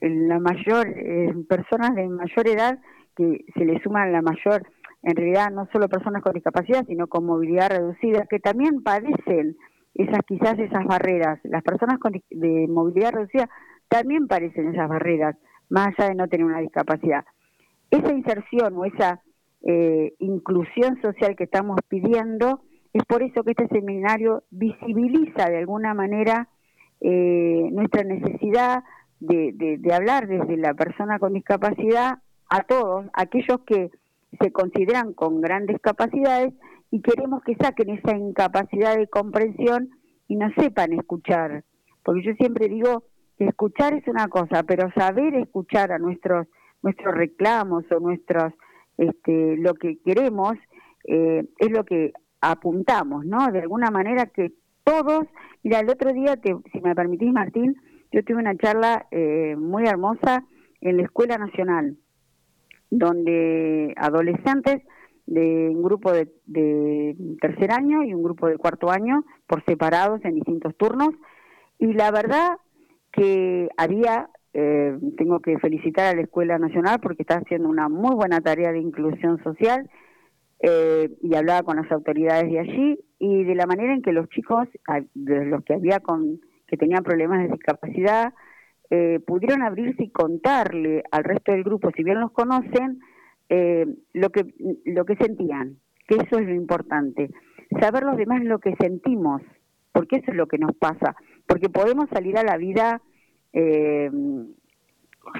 la 0.00 0.38
mayor, 0.38 0.88
eh, 0.88 1.34
personas 1.46 1.94
de 1.94 2.08
mayor 2.08 2.48
edad 2.48 2.78
que 3.14 3.44
se 3.54 3.66
le 3.66 3.82
suman 3.82 4.12
la 4.12 4.22
mayor, 4.22 4.62
en 5.02 5.14
realidad 5.14 5.50
no 5.50 5.68
solo 5.72 5.90
personas 5.90 6.22
con 6.22 6.32
discapacidad, 6.32 6.86
sino 6.86 7.06
con 7.06 7.26
movilidad 7.26 7.70
reducida, 7.70 8.24
que 8.30 8.38
también 8.38 8.82
padecen 8.82 9.56
esas 9.94 10.20
quizás 10.26 10.58
esas 10.58 10.84
barreras. 10.84 11.38
Las 11.44 11.62
personas 11.62 11.98
con 11.98 12.12
de 12.12 12.66
movilidad 12.68 13.12
reducida 13.12 13.48
también 13.88 14.26
padecen 14.26 14.72
esas 14.72 14.88
barreras, 14.88 15.36
más 15.68 15.88
allá 15.98 16.08
de 16.08 16.14
no 16.14 16.28
tener 16.28 16.46
una 16.46 16.60
discapacidad. 16.60 17.24
Esa 17.90 18.12
inserción 18.12 18.76
o 18.76 18.84
esa 18.84 19.20
eh, 19.64 20.14
inclusión 20.18 21.00
social 21.02 21.36
que 21.36 21.44
estamos 21.44 21.78
pidiendo. 21.88 22.62
Es 22.92 23.04
por 23.04 23.22
eso 23.22 23.42
que 23.44 23.52
este 23.52 23.68
seminario 23.68 24.42
visibiliza 24.50 25.48
de 25.48 25.58
alguna 25.58 25.94
manera 25.94 26.48
eh, 27.00 27.68
nuestra 27.72 28.02
necesidad 28.04 28.82
de, 29.20 29.80
hablar 29.94 30.26
desde 30.26 30.56
la 30.56 30.74
persona 30.74 31.18
con 31.18 31.32
discapacidad 31.32 32.18
a 32.48 32.62
todos, 32.64 33.06
aquellos 33.12 33.60
que 33.66 33.90
se 34.40 34.50
consideran 34.50 35.12
con 35.12 35.40
grandes 35.40 35.80
capacidades 35.80 36.52
y 36.92 37.00
queremos 37.00 37.42
que 37.42 37.56
saquen 37.56 37.88
esa 37.88 38.16
incapacidad 38.16 38.96
de 38.96 39.08
comprensión 39.08 39.88
y 40.28 40.36
no 40.36 40.52
sepan 40.56 40.92
escuchar. 40.92 41.64
Porque 42.04 42.22
yo 42.22 42.34
siempre 42.34 42.68
digo 42.68 43.04
que 43.38 43.46
escuchar 43.46 43.94
es 43.94 44.06
una 44.06 44.28
cosa, 44.28 44.62
pero 44.62 44.92
saber 44.92 45.34
escuchar 45.34 45.90
a 45.90 45.98
nuestros 45.98 46.46
nuestros 46.82 47.14
reclamos 47.14 47.84
o 47.92 48.00
nuestros 48.00 48.52
este, 48.98 49.56
lo 49.56 49.72
que 49.74 49.98
queremos 50.04 50.54
eh, 51.04 51.44
es 51.58 51.70
lo 51.70 51.84
que 51.84 52.12
apuntamos, 52.40 53.24
¿no? 53.24 53.50
De 53.50 53.60
alguna 53.60 53.90
manera 53.90 54.26
que 54.26 54.52
todos, 54.84 55.26
mira, 55.62 55.80
el 55.80 55.88
otro 55.88 56.12
día, 56.12 56.36
te, 56.36 56.54
si 56.72 56.80
me 56.80 56.94
permitís, 56.94 57.32
Martín, 57.32 57.76
yo 58.10 58.22
tuve 58.24 58.38
una 58.38 58.56
charla 58.56 59.06
eh, 59.10 59.56
muy 59.56 59.84
hermosa 59.86 60.44
en 60.80 60.98
la 60.98 61.04
Escuela 61.04 61.38
Nacional, 61.38 61.96
donde 62.90 63.94
adolescentes 63.96 64.82
de 65.26 65.70
un 65.70 65.82
grupo 65.82 66.12
de, 66.12 66.28
de, 66.46 67.16
tercer 67.40 67.72
año 67.72 68.02
y 68.02 68.14
un 68.14 68.22
grupo 68.22 68.48
de 68.48 68.58
cuarto 68.58 68.90
año, 68.90 69.24
por 69.46 69.64
separados 69.64 70.24
en 70.24 70.34
distintos 70.34 70.76
turnos, 70.76 71.10
y 71.78 71.92
la 71.94 72.10
verdad 72.10 72.58
que 73.12 73.68
había 73.76 74.30
eh, 74.54 74.98
tengo 75.16 75.40
que 75.40 75.58
felicitar 75.58 76.06
a 76.06 76.14
la 76.14 76.22
Escuela 76.22 76.58
Nacional 76.58 77.00
porque 77.00 77.22
está 77.22 77.36
haciendo 77.36 77.68
una 77.68 77.88
muy 77.88 78.14
buena 78.14 78.40
tarea 78.40 78.70
de 78.70 78.80
inclusión 78.80 79.42
social 79.42 79.88
eh, 80.60 81.08
y 81.22 81.34
hablaba 81.34 81.62
con 81.62 81.76
las 81.76 81.90
autoridades 81.90 82.50
de 82.50 82.58
allí 82.58 82.98
y 83.18 83.44
de 83.44 83.54
la 83.54 83.66
manera 83.66 83.94
en 83.94 84.02
que 84.02 84.12
los 84.12 84.28
chicos, 84.28 84.68
los 85.14 85.64
que 85.64 85.74
había 85.74 86.00
con 86.00 86.40
que 86.66 86.76
tenían 86.76 87.02
problemas 87.02 87.42
de 87.42 87.48
discapacidad, 87.48 88.32
eh, 88.90 89.20
pudieron 89.26 89.62
abrirse 89.62 90.04
y 90.04 90.10
contarle 90.10 91.02
al 91.10 91.24
resto 91.24 91.52
del 91.52 91.64
grupo, 91.64 91.90
si 91.96 92.02
bien 92.02 92.20
los 92.20 92.32
conocen, 92.32 93.00
lo 93.48 94.30
que 94.30 94.46
lo 94.86 95.04
que 95.04 95.16
sentían, 95.16 95.76
que 96.08 96.16
eso 96.16 96.38
es 96.38 96.46
lo 96.46 96.54
importante, 96.54 97.30
saber 97.80 98.04
los 98.04 98.16
demás 98.16 98.42
lo 98.44 98.58
que 98.58 98.74
sentimos, 98.76 99.42
porque 99.92 100.16
eso 100.16 100.30
es 100.30 100.36
lo 100.36 100.46
que 100.46 100.58
nos 100.58 100.74
pasa, 100.76 101.14
porque 101.46 101.68
podemos 101.68 102.08
salir 102.10 102.38
a 102.38 102.44
la 102.44 102.56
vida 102.56 103.02
eh, 103.52 104.10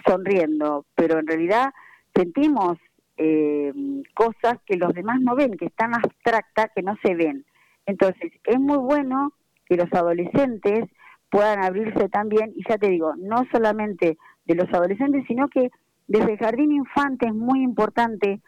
sonriendo, 0.07 0.87
pero 0.95 1.19
en 1.19 1.27
realidad 1.27 1.73
sentimos 2.15 2.79
eh, 3.17 3.73
cosas 4.15 4.59
que 4.67 4.77
los 4.77 4.93
demás 4.93 5.21
no 5.21 5.35
ven, 5.35 5.57
que 5.57 5.67
están 5.67 5.95
abstractas, 5.95 6.71
que 6.75 6.83
no 6.83 6.97
se 7.03 7.15
ven. 7.15 7.45
Entonces, 7.87 8.33
es 8.45 8.59
muy 8.59 8.79
bueno 8.79 9.33
que 9.67 9.77
los 9.77 9.93
adolescentes 9.93 10.89
puedan 11.31 11.65
abrirse 11.65 12.09
también, 12.09 12.53
y 12.55 12.63
ya 12.69 12.77
te 12.79 12.89
digo, 12.89 13.15
no 13.17 13.45
solamente 13.51 14.19
de 14.45 14.55
los 14.55 14.69
adolescentes, 14.73 15.25
sino 15.27 15.49
que 15.49 15.71
desde 16.07 16.33
el 16.33 16.39
jardín 16.39 16.73
infante 16.73 17.27
es 17.27 17.35
muy 17.35 17.63
importante, 17.63 18.41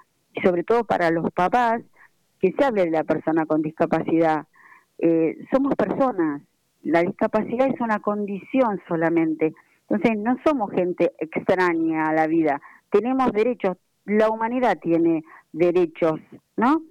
sobre 0.43 0.65
todo 0.65 0.85
para 0.85 1.11
los 1.11 1.31
papás, 1.33 1.83
que 2.41 2.53
se 2.53 2.65
hable 2.65 2.85
de 2.85 2.91
la 2.91 3.05
persona 3.05 3.47
con 3.47 3.63
discapacidad. 3.63 4.47
Eh, 4.99 5.37
somos 5.53 5.75
personas, 5.75 6.43
la 6.83 7.03
discapacidad 7.03 7.69
es 7.69 7.81
una 7.81 8.01
condición 8.01 8.81
solamente. 8.87 9.55
Entonces, 9.89 10.19
no 10.19 10.37
somos 10.45 10.71
gente 10.73 11.13
extraña 11.19 12.09
a 12.09 12.13
la 12.13 12.27
vida. 12.27 12.61
Tenemos 12.91 13.33
derechos, 13.33 13.77
la 14.05 14.29
humanidad 14.29 14.79
tiene 14.81 15.25
derechos, 15.53 16.21
¿no? 16.57 16.83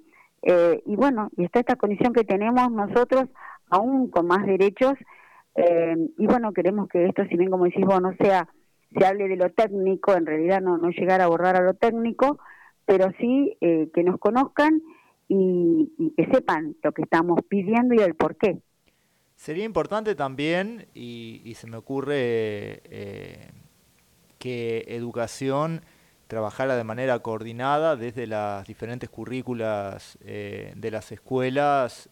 Eh, 0.41 0.81
y 0.85 0.95
bueno, 0.95 1.29
y 1.37 1.45
está 1.45 1.59
esta 1.59 1.75
condición 1.75 2.13
que 2.13 2.23
tenemos 2.23 2.71
nosotros, 2.71 3.25
aún 3.69 4.09
con 4.09 4.27
más 4.27 4.45
derechos. 4.45 4.93
Eh, 5.55 5.95
y 6.17 6.27
bueno, 6.27 6.51
queremos 6.51 6.87
que 6.89 7.05
esto, 7.05 7.23
si 7.25 7.37
bien 7.37 7.51
como 7.51 7.65
decís 7.65 7.85
vos, 7.85 8.01
no 8.01 8.13
sea, 8.19 8.47
se 8.97 9.05
hable 9.05 9.27
de 9.27 9.35
lo 9.35 9.51
técnico, 9.51 10.13
en 10.13 10.25
realidad 10.25 10.61
no, 10.61 10.77
no 10.77 10.89
llegar 10.89 11.21
a 11.21 11.25
abordar 11.25 11.55
a 11.55 11.61
lo 11.61 11.73
técnico, 11.73 12.39
pero 12.85 13.11
sí 13.19 13.57
eh, 13.61 13.89
que 13.93 14.03
nos 14.03 14.19
conozcan 14.19 14.81
y, 15.27 16.13
que 16.17 16.25
sepan 16.27 16.75
lo 16.83 16.91
que 16.91 17.03
estamos 17.03 17.39
pidiendo 17.47 17.95
y 17.95 17.99
el 17.99 18.15
por 18.15 18.35
qué. 18.35 18.59
Sería 19.35 19.65
importante 19.65 20.15
también, 20.15 20.87
y, 20.93 21.53
se 21.55 21.67
me 21.67 21.77
ocurre 21.77 22.81
eh, 22.85 23.49
que 24.37 24.85
educación 24.87 25.81
trabajara 26.27 26.75
de 26.75 26.83
manera 26.83 27.19
coordinada 27.19 27.95
desde 27.95 28.27
las 28.27 28.65
diferentes 28.67 29.09
currículas 29.09 30.17
eh, 30.23 30.73
de 30.75 30.91
las 30.91 31.11
escuelas. 31.11 32.09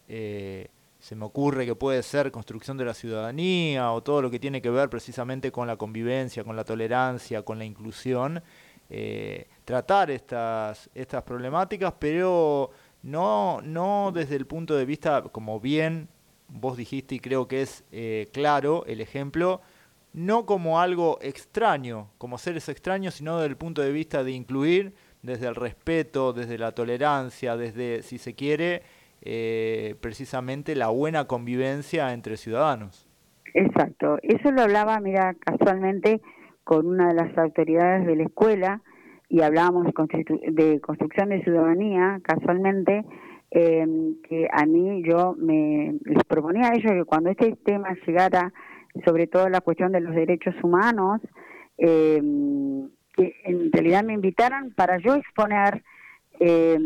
Eh, 1.02 1.04
se 1.04 1.16
me 1.16 1.24
ocurre 1.24 1.66
que 1.66 1.74
puede 1.74 2.02
ser 2.02 2.30
construcción 2.30 2.76
de 2.76 2.84
la 2.84 2.94
ciudadanía 2.94 3.92
o 3.92 4.02
todo 4.02 4.22
lo 4.22 4.30
que 4.30 4.38
tiene 4.38 4.62
que 4.62 4.70
ver 4.70 4.88
precisamente 4.88 5.50
con 5.50 5.66
la 5.66 5.76
convivencia, 5.76 6.44
con 6.44 6.56
la 6.56 6.64
tolerancia, 6.64 7.42
con 7.42 7.58
la 7.58 7.64
inclusión. 7.64 8.42
tratar 9.64 10.10
estas, 10.10 10.90
estas 10.94 11.22
problemáticas, 11.22 11.94
pero 11.98 12.70
no, 13.02 13.60
no 13.62 14.12
desde 14.12 14.36
el 14.36 14.46
punto 14.46 14.76
de 14.76 14.84
vista, 14.84 15.22
como 15.22 15.60
bien 15.60 16.08
vos 16.52 16.76
dijiste 16.76 17.16
y 17.16 17.20
creo 17.20 17.48
que 17.48 17.62
es 17.62 17.84
eh, 17.90 18.28
claro 18.32 18.84
el 18.86 19.00
ejemplo, 19.00 19.60
no 20.12 20.44
como 20.44 20.80
algo 20.80 21.18
extraño, 21.22 22.10
como 22.18 22.38
seres 22.38 22.68
extraños, 22.68 23.14
sino 23.14 23.38
desde 23.38 23.48
el 23.48 23.56
punto 23.56 23.82
de 23.82 23.92
vista 23.92 24.22
de 24.22 24.32
incluir 24.32 24.94
desde 25.22 25.46
el 25.46 25.54
respeto, 25.54 26.32
desde 26.32 26.58
la 26.58 26.72
tolerancia, 26.72 27.56
desde, 27.56 28.02
si 28.02 28.18
se 28.18 28.34
quiere, 28.34 28.82
eh, 29.24 29.94
precisamente 30.00 30.74
la 30.74 30.88
buena 30.88 31.26
convivencia 31.26 32.12
entre 32.12 32.36
ciudadanos. 32.36 33.08
Exacto, 33.54 34.18
eso 34.22 34.50
lo 34.50 34.62
hablaba, 34.62 34.98
mira, 35.00 35.34
casualmente 35.34 36.20
con 36.64 36.86
una 36.86 37.08
de 37.08 37.14
las 37.14 37.36
autoridades 37.38 38.06
de 38.06 38.16
la 38.16 38.24
escuela 38.24 38.82
y 39.28 39.42
hablábamos 39.42 39.86
de 39.86 40.80
construcción 40.80 41.28
de 41.30 41.42
ciudadanía, 41.42 42.20
casualmente, 42.22 43.04
eh, 43.50 43.86
que 44.28 44.48
a 44.50 44.66
mí 44.66 45.02
yo 45.08 45.34
me 45.38 45.94
les 46.04 46.24
proponía 46.24 46.68
a 46.68 46.74
ellos 46.74 46.92
que 46.92 47.04
cuando 47.04 47.30
este 47.30 47.56
tema 47.64 47.94
llegara, 48.06 48.52
sobre 49.04 49.26
todo 49.26 49.48
la 49.48 49.60
cuestión 49.60 49.92
de 49.92 50.00
los 50.00 50.14
derechos 50.14 50.54
humanos, 50.62 51.20
eh, 51.78 52.16
en 52.16 53.72
realidad 53.72 54.04
me 54.04 54.14
invitaran 54.14 54.72
para 54.74 54.98
yo 54.98 55.14
exponer 55.14 55.82
eh, 56.44 56.76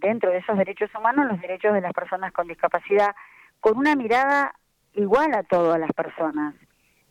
dentro 0.00 0.30
de 0.30 0.38
esos 0.38 0.58
derechos 0.58 0.90
humanos 0.94 1.26
los 1.30 1.40
derechos 1.40 1.72
de 1.72 1.80
las 1.80 1.94
personas 1.94 2.30
con 2.32 2.46
discapacidad 2.46 3.14
con 3.58 3.78
una 3.78 3.96
mirada 3.96 4.54
igual 4.92 5.34
a 5.34 5.44
todas 5.44 5.80
las 5.80 5.90
personas. 5.92 6.54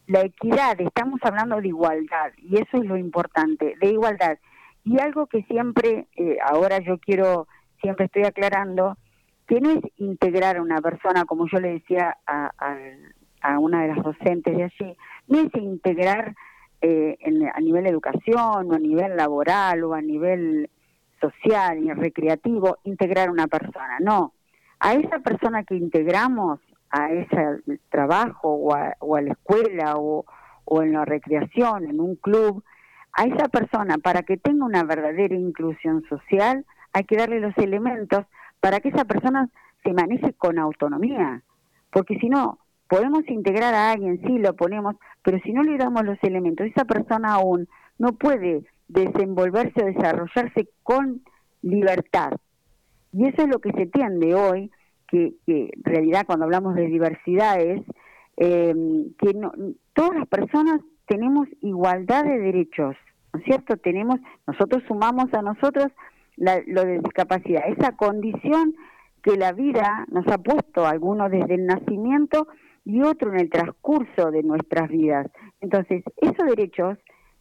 La 0.05 0.21
equidad, 0.21 0.79
estamos 0.79 1.19
hablando 1.23 1.59
de 1.59 1.69
igualdad 1.69 2.31
y 2.37 2.57
eso 2.57 2.77
es 2.77 2.85
lo 2.85 2.97
importante, 2.97 3.75
de 3.81 3.87
igualdad. 3.87 4.37
Y 4.83 4.99
algo 5.01 5.25
que 5.25 5.41
siempre, 5.43 6.07
eh, 6.15 6.37
ahora 6.45 6.77
yo 6.79 6.99
quiero 6.99 7.47
siempre 7.81 8.05
estoy 8.05 8.25
aclarando 8.25 8.95
que 9.47 9.59
no 9.59 9.71
es 9.71 9.79
integrar 9.97 10.57
a 10.57 10.61
una 10.61 10.79
persona, 10.81 11.25
como 11.25 11.47
yo 11.47 11.59
le 11.59 11.73
decía 11.73 12.15
a, 12.27 12.51
a, 13.41 13.59
una 13.59 13.81
de 13.81 13.87
las 13.95 14.03
docentes 14.03 14.55
de 14.55 14.63
allí, 14.65 14.97
no 15.27 15.39
es 15.39 15.55
integrar 15.55 16.35
eh, 16.81 17.17
a 17.53 17.59
nivel 17.59 17.87
educación 17.87 18.71
o 18.71 18.73
a 18.73 18.79
nivel 18.79 19.15
laboral 19.15 19.83
o 19.83 19.93
a 19.93 20.01
nivel 20.01 20.69
social 21.19 21.79
y 21.79 21.91
recreativo, 21.91 22.77
integrar 22.83 23.29
una 23.29 23.47
persona, 23.47 23.99
no. 23.99 24.33
A 24.79 24.93
esa 24.93 25.19
persona 25.19 25.63
que 25.63 25.75
integramos 25.75 26.59
a 26.89 27.11
ese 27.11 27.61
trabajo 27.89 28.49
o 28.49 28.75
a, 28.75 28.95
o 28.99 29.15
a 29.15 29.21
la 29.21 29.33
escuela 29.33 29.97
o, 29.97 30.25
o 30.65 30.81
en 30.81 30.93
la 30.93 31.05
recreación, 31.05 31.85
en 31.85 31.99
un 31.99 32.15
club, 32.15 32.63
a 33.13 33.23
esa 33.23 33.47
persona 33.47 33.97
para 33.97 34.21
que 34.21 34.37
tenga 34.37 34.65
una 34.65 34.83
verdadera 34.83 35.35
inclusión 35.35 36.03
social, 36.07 36.65
hay 36.93 37.03
que 37.05 37.17
darle 37.17 37.39
los 37.39 37.57
elementos 37.57 38.25
para 38.59 38.79
que 38.79 38.89
esa 38.89 39.05
persona 39.05 39.49
se 39.83 39.93
maneje 39.93 40.33
con 40.33 40.59
autonomía. 40.59 41.41
Porque 41.91 42.17
si 42.19 42.29
no, 42.29 42.59
podemos 42.87 43.27
integrar 43.27 43.73
a 43.73 43.91
alguien, 43.91 44.21
sí, 44.21 44.37
lo 44.37 44.55
ponemos, 44.55 44.95
pero 45.23 45.39
si 45.39 45.51
no 45.51 45.63
le 45.63 45.77
damos 45.77 46.03
los 46.03 46.17
elementos, 46.23 46.67
esa 46.67 46.85
persona 46.85 47.33
aún 47.33 47.67
no 47.97 48.13
puede 48.13 48.63
desenvolverse 48.87 49.83
o 49.83 49.85
desarrollarse 49.85 50.69
con 50.83 51.21
libertad. 51.61 52.31
Y 53.13 53.27
eso 53.27 53.43
es 53.43 53.47
lo 53.47 53.59
que 53.59 53.71
se 53.71 53.85
tiende 53.87 54.35
hoy, 54.35 54.71
que, 55.07 55.33
en 55.47 55.83
realidad 55.83 56.25
cuando 56.25 56.45
hablamos 56.45 56.75
de 56.75 56.87
diversidades, 56.87 57.81
eh, 58.37 58.73
que 59.17 59.33
no, 59.33 59.51
todas 59.93 60.19
las 60.19 60.27
personas 60.27 60.81
tenemos 61.07 61.47
igualdad 61.61 62.23
de 62.23 62.37
derechos, 62.39 62.95
¿no 63.33 63.39
es 63.39 63.45
cierto? 63.45 63.77
Tenemos, 63.77 64.19
nosotros 64.45 64.83
sumamos 64.87 65.33
a 65.33 65.41
nosotros 65.41 65.87
lo 66.35 66.85
de 66.85 66.99
discapacidad, 66.99 67.63
esa 67.67 67.93
condición 67.93 68.75
que 69.23 69.37
la 69.37 69.53
vida 69.53 70.05
nos 70.11 70.27
ha 70.27 70.37
puesto, 70.37 70.85
algunos 70.85 71.31
desde 71.31 71.55
el 71.55 71.65
nacimiento 71.65 72.47
y 72.85 73.01
otro 73.01 73.33
en 73.33 73.39
el 73.39 73.49
transcurso 73.49 74.31
de 74.31 74.43
nuestras 74.43 74.89
vidas. 74.89 75.27
Entonces, 75.59 76.03
esos 76.17 76.47
derechos 76.47 76.97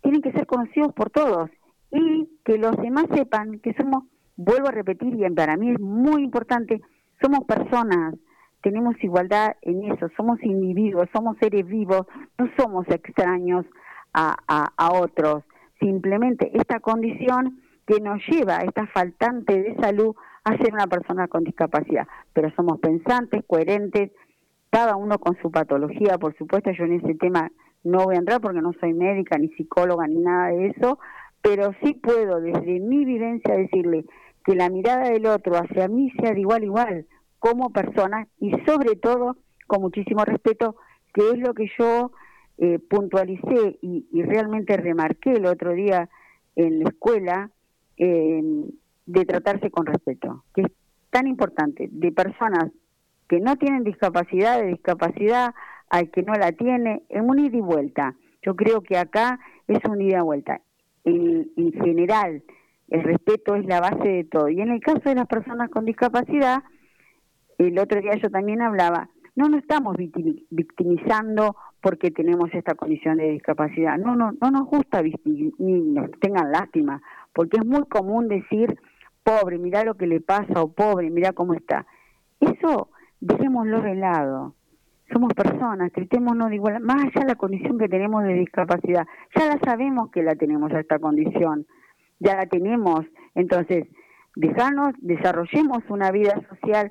tienen 0.07 0.23
que 0.23 0.31
ser 0.31 0.47
conocidos 0.47 0.93
por 0.93 1.11
todos 1.11 1.51
y 1.91 2.29
que 2.45 2.59
los 2.59 2.77
demás 2.77 3.07
sepan 3.13 3.59
que 3.59 3.75
somos 3.75 4.05
vuelvo 4.37 4.69
a 4.69 4.71
repetir, 4.71 5.15
y 5.15 5.29
para 5.35 5.57
mí 5.57 5.73
es 5.73 5.81
muy 5.81 6.23
importante, 6.23 6.81
somos 7.21 7.45
personas, 7.45 8.15
tenemos 8.61 8.95
igualdad 9.03 9.57
en 9.63 9.91
eso, 9.91 10.09
somos 10.17 10.41
individuos, 10.45 11.09
somos 11.13 11.37
seres 11.39 11.67
vivos, 11.67 12.07
no 12.39 12.49
somos 12.57 12.87
extraños 12.89 13.67
a, 14.15 14.37
a, 14.47 14.93
otros. 14.93 15.43
Simplemente 15.81 16.53
esta 16.55 16.79
condición 16.79 17.61
que 17.85 18.01
nos 18.01 18.21
lleva, 18.29 18.59
esta 18.59 18.87
faltante 18.87 19.61
de 19.61 19.75
salud, 19.77 20.15
a 20.45 20.57
ser 20.59 20.73
una 20.73 20.87
persona 20.87 21.27
con 21.27 21.43
discapacidad. 21.43 22.07
Pero 22.33 22.51
somos 22.55 22.79
pensantes, 22.79 23.43
coherentes, 23.47 24.13
cada 24.71 24.95
uno 24.95 25.19
con 25.19 25.37
su 25.43 25.51
patología, 25.51 26.17
por 26.19 26.37
supuesto, 26.37 26.71
yo 26.71 26.85
en 26.85 27.01
ese 27.01 27.15
tema 27.15 27.51
no 27.87 28.05
voy 28.05 28.17
a 28.17 28.19
entrar 28.19 28.41
porque 28.41 28.61
no 28.61 28.73
soy 28.81 28.93
médica, 28.93 29.39
ni 29.39 29.49
psicóloga, 29.49 30.07
ni 30.07 30.17
nada 30.17 30.49
de 30.49 30.69
eso, 30.69 30.99
pero 31.41 31.73
sí 31.83 31.95
puedo 31.95 32.41
desde 32.41 32.81
mi 32.81 33.05
vivencia 33.05 33.57
decirle 33.57 34.05
que 34.45 34.55
la 34.55 34.69
mirada 34.69 35.11
del 35.11 35.27
otro 35.27 35.55
hacia 35.55 35.89
mí 35.89 36.11
sea 36.21 36.33
de 36.33 36.41
igual 36.41 36.63
a 36.63 36.65
igual 36.65 37.07
como 37.39 37.71
persona 37.71 38.27
y 38.41 38.51
sobre 38.67 38.97
todo 38.97 39.37
con 39.67 39.83
muchísimo 39.83 40.25
respeto, 40.25 40.77
que 41.15 41.31
es 41.31 41.39
lo 41.39 41.55
que 41.55 41.69
yo 41.79 42.13
eh, 42.59 42.79
puntualicé 42.79 43.79
y, 43.81 44.07
realmente 44.23 44.77
remarqué 44.77 45.33
el 45.33 45.47
otro 45.47 45.73
día 45.73 46.09
en 46.57 46.81
la 46.81 46.89
escuela, 46.89 47.51
de 47.99 49.25
tratarse 49.25 49.71
con 49.71 49.87
respeto, 49.87 50.45
que 50.55 50.63
es 50.63 50.73
tan 51.11 51.27
importante, 51.27 51.89
de 51.91 52.13
personas 52.13 52.71
que 53.29 53.41
no 53.41 53.57
tienen 53.57 53.85
discapacidad, 53.85 54.61
de 54.61 54.69
discapacidad 54.69 55.55
al 55.91 56.11
que 56.11 56.23
no 56.23 56.35
la 56.35 56.53
tiene, 56.53 57.03
en 57.09 57.29
un 57.29 57.39
ida 57.39 57.57
y 57.57 57.61
vuelta. 57.61 58.15
Yo 58.43 58.55
creo 58.55 58.83
que 58.83 58.97
acá 58.97 59.39
es 59.67 59.79
un 59.89 60.01
ida 60.01 60.19
y 60.19 60.23
vuelta. 60.23 60.61
En, 61.05 61.51
en 61.57 61.73
general, 61.73 62.43
el 62.89 63.03
respeto 63.03 63.55
es 63.55 63.67
la 63.67 63.81
base 63.81 64.09
de 64.09 64.25
todo. 64.25 64.49
Y 64.49 64.61
en 64.61 64.71
el 64.71 64.81
caso 64.81 65.03
de 65.05 65.15
las 65.15 65.27
personas 65.27 65.71
con 65.71 65.85
discapacidad, 65.85 66.63
el 67.59 67.79
otro 67.79 68.01
día 68.01 68.17
yo 68.17 68.31
también 68.31 68.63
hablaba, 68.63 69.09
no 69.35 69.49
nos 69.49 69.61
estamos 69.61 69.97
victimizando 70.51 71.57
porque 71.81 72.11
tenemos 72.11 72.53
esta 72.53 72.75
condición 72.75 73.19
de 73.19 73.33
discapacidad. 73.33 73.99
No, 73.99 74.17
no, 74.17 74.33
no 74.41 74.51
nos 74.51 74.67
gusta 74.67 75.03
ni 75.03 75.53
nos 75.59 76.11
tengan 76.21 76.51
lástima, 76.51 77.03
porque 77.33 77.59
es 77.59 77.67
muy 77.67 77.85
común 77.85 78.29
decir, 78.29 78.79
pobre, 79.23 79.59
mira 79.59 79.85
lo 79.85 79.95
que 79.95 80.07
le 80.07 80.21
pasa, 80.21 80.63
o 80.63 80.73
pobre, 80.73 81.11
mira 81.11 81.33
cómo 81.33 81.55
está. 81.55 81.87
Eso 82.41 82.91
dejémoslo 83.21 83.83
de 83.83 83.95
lado. 83.97 84.55
Somos 85.13 85.33
personas, 85.35 85.93
tratémonos 85.93 86.49
de 86.49 86.57
igual, 86.57 86.81
más 86.81 87.05
allá 87.05 87.21
de 87.21 87.27
la 87.29 87.35
condición 87.37 87.79
que 87.79 87.89
tenemos 87.89 88.25
de 88.25 88.35
discapacidad. 88.35 89.07
Ya 89.37 89.47
la 89.47 89.59
sabemos 89.65 90.11
que 90.11 90.23
la 90.23 90.35
tenemos 90.35 90.73
a 90.73 90.81
esta 90.81 90.99
condición, 90.99 91.67
ya 92.19 92.37
la 92.37 92.47
tenemos. 92.47 93.05
Entonces, 93.35 93.87
dejarnos, 94.35 94.95
desarrollemos 94.99 95.85
una 95.89 96.11
vida 96.11 96.41
social, 96.49 96.91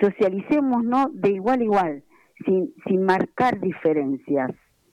socialicémonos 0.00 1.08
de 1.12 1.30
igual 1.30 1.60
a 1.60 1.64
igual, 1.64 2.02
sin, 2.44 2.72
sin 2.86 3.02
marcar 3.02 3.60
diferencias, 3.60 4.52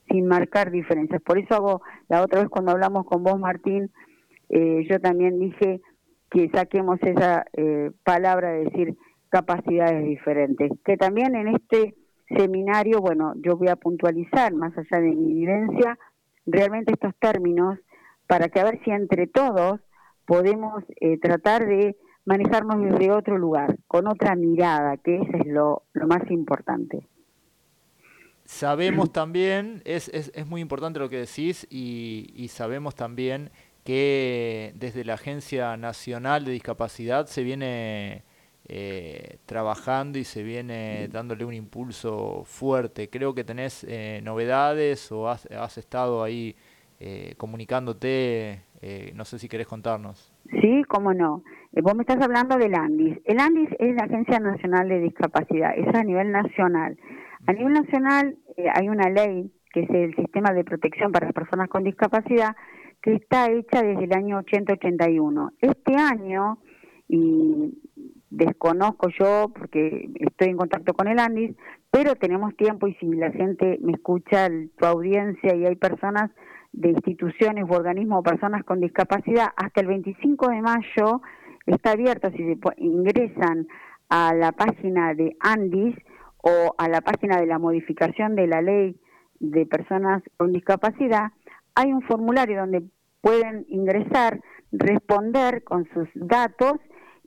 sin 0.10 0.27
marcar 0.27 0.72
diferencias. 0.72 1.22
Por 1.22 1.38
eso 1.38 1.53
hago, 1.53 1.81
la 2.10 2.24
otra 2.24 2.41
vez 2.41 2.50
cuando 2.50 2.72
hablamos 2.72 3.05
con 3.05 3.24
vos, 3.24 3.39
Martín, 3.39 3.91
eh, 4.50 4.86
yo 4.89 5.00
también 5.00 5.39
dije 5.39 5.81
que 6.31 6.50
saquemos 6.53 7.00
esa 7.01 7.45
eh, 7.53 7.91
palabra 8.03 8.51
de 8.51 8.65
decir 8.65 8.98
capacidades 9.29 10.03
diferentes, 10.05 10.72
que 10.84 10.98
también 10.98 11.36
en 11.36 11.50
este 11.50 11.95
seminario, 12.27 13.01
bueno, 13.01 13.34
yo 13.38 13.58
voy 13.58 13.67
a 13.70 13.75
puntualizar, 13.75 14.53
más 14.53 14.74
allá 14.77 15.01
de 15.01 15.12
mi 15.12 15.34
vivencia, 15.34 15.98
realmente 16.46 16.94
estos 16.94 17.13
términos, 17.20 17.79
para 18.27 18.50
que 18.50 18.60
a 18.60 18.65
ver 18.65 18.79
si 18.84 18.91
entre 18.91 19.27
todos 19.27 19.79
podemos 20.25 20.84
eh, 21.00 21.17
tratar 21.20 21.65
de 21.65 21.96
manejarnos 22.25 22.82
desde 22.82 23.12
otro 23.12 23.38
lugar, 23.38 23.77
con 23.88 24.08
otra 24.08 24.36
mirada, 24.36 24.98
que 24.98 25.17
eso 25.17 25.38
es 25.39 25.46
lo, 25.46 25.84
lo 25.94 26.08
más 26.08 26.29
importante. 26.32 27.08
Sabemos 28.46 29.12
también, 29.12 29.82
es, 29.86 30.10
es, 30.10 30.32
es, 30.36 30.46
muy 30.46 30.62
importante 30.62 31.00
lo 31.00 31.09
que 31.09 31.18
decís, 31.18 31.68
y, 31.70 32.31
y 32.35 32.48
sabemos 32.50 32.96
también 32.96 33.51
que 33.83 34.74
desde 34.75 35.03
la 35.03 35.14
Agencia 35.14 35.77
Nacional 35.77 36.46
de 36.46 36.51
Discapacidad 36.51 37.27
se 37.27 37.44
viene 37.44 38.24
eh, 38.67 39.37
trabajando 39.45 40.17
y 40.17 40.23
se 40.23 40.41
viene 40.41 41.07
dándole 41.09 41.45
un 41.45 41.53
impulso 41.53 42.43
fuerte. 42.45 43.09
Creo 43.09 43.35
que 43.35 43.43
tenés 43.43 43.85
eh, 43.87 44.21
novedades 44.23 45.11
o 45.11 45.29
has, 45.29 45.77
estado 45.77 46.23
ahí 46.23 46.55
eh, 46.99 47.35
comunicándote, 47.37 48.61
no 49.13 49.23
sé 49.25 49.37
si 49.39 49.47
querés 49.47 49.67
contarnos. 49.67 50.33
Sí, 50.61 50.83
cómo 50.87 51.13
no. 51.13 51.43
vos 51.73 51.95
me 51.95 52.01
estás 52.01 52.21
hablando 52.21 52.57
del 52.57 52.73
ANDIS. 52.73 53.19
El 53.25 53.39
ANDIS 53.39 53.69
es 53.77 53.95
la 53.95 54.05
Agencia 54.05 54.39
Nacional 54.39 54.89
de 54.89 54.99
Discapacidad, 54.99 55.77
es 55.77 55.93
a 55.93 56.03
nivel 56.03 56.31
nacional. 56.31 56.97
A 57.47 57.53
nivel 57.53 57.73
nacional 57.73 58.37
hay 58.73 58.89
una 58.89 59.09
ley 59.09 59.51
que 59.73 59.81
es 59.81 59.89
el 59.89 60.15
Sistema 60.15 60.53
de 60.53 60.63
Protección 60.63 61.11
para 61.11 61.27
las 61.27 61.35
Personas 61.35 61.67
con 61.69 61.83
Discapacidad, 61.83 62.55
que 63.01 63.13
está 63.13 63.51
hecha 63.51 63.83
desde 63.83 64.05
el 64.05 64.13
año 64.13 64.41
80-81. 64.41 65.51
Este 65.59 65.95
año, 65.95 66.59
y 67.07 67.73
desconozco 68.29 69.09
yo 69.09 69.51
porque 69.57 70.09
estoy 70.16 70.50
en 70.50 70.57
contacto 70.57 70.94
con 70.94 71.07
el 71.07 71.20
ANDIS, 71.20 71.55
pero 71.92 72.16
tenemos 72.16 72.55
tiempo 72.55 72.88
y 72.88 72.94
si 72.96 73.07
la 73.07 73.31
gente 73.31 73.77
me 73.81 73.94
escucha, 73.94 74.50
tu 74.77 74.85
audiencia 74.85 75.55
y 75.55 75.66
hay 75.66 75.75
personas 75.75 76.31
de 76.74 76.90
instituciones 76.90 77.66
u 77.70 77.74
organismos 77.74 78.20
o 78.20 78.24
personas 78.24 78.64
con 78.64 78.81
discapacidad, 78.81 79.48
hasta 79.55 79.81
el 79.81 79.88
25 79.88 80.50
de 80.50 80.61
mayo 80.61 81.22
está 81.66 81.92
abierto, 81.92 82.29
si 82.31 82.38
se 82.38 82.57
ingresan 82.77 83.68
a 84.09 84.33
la 84.33 84.51
página 84.51 85.14
de 85.14 85.35
ANDIS 85.40 85.96
o 86.38 86.75
a 86.77 86.90
la 86.90 87.01
página 87.01 87.38
de 87.40 87.48
la 87.48 87.59
modificación 87.59 88.35
de 88.35 88.48
la 88.48 88.61
ley 88.61 89.00
de 89.40 89.66
personas 89.66 90.22
con 90.38 90.51
discapacidad, 90.51 91.31
hay 91.75 91.92
un 91.92 92.01
formulario 92.03 92.59
donde 92.59 92.83
pueden 93.22 93.66
ingresar, 93.70 94.40
responder 94.72 95.64
con 95.64 95.88
sus 95.94 96.07
datos 96.14 96.74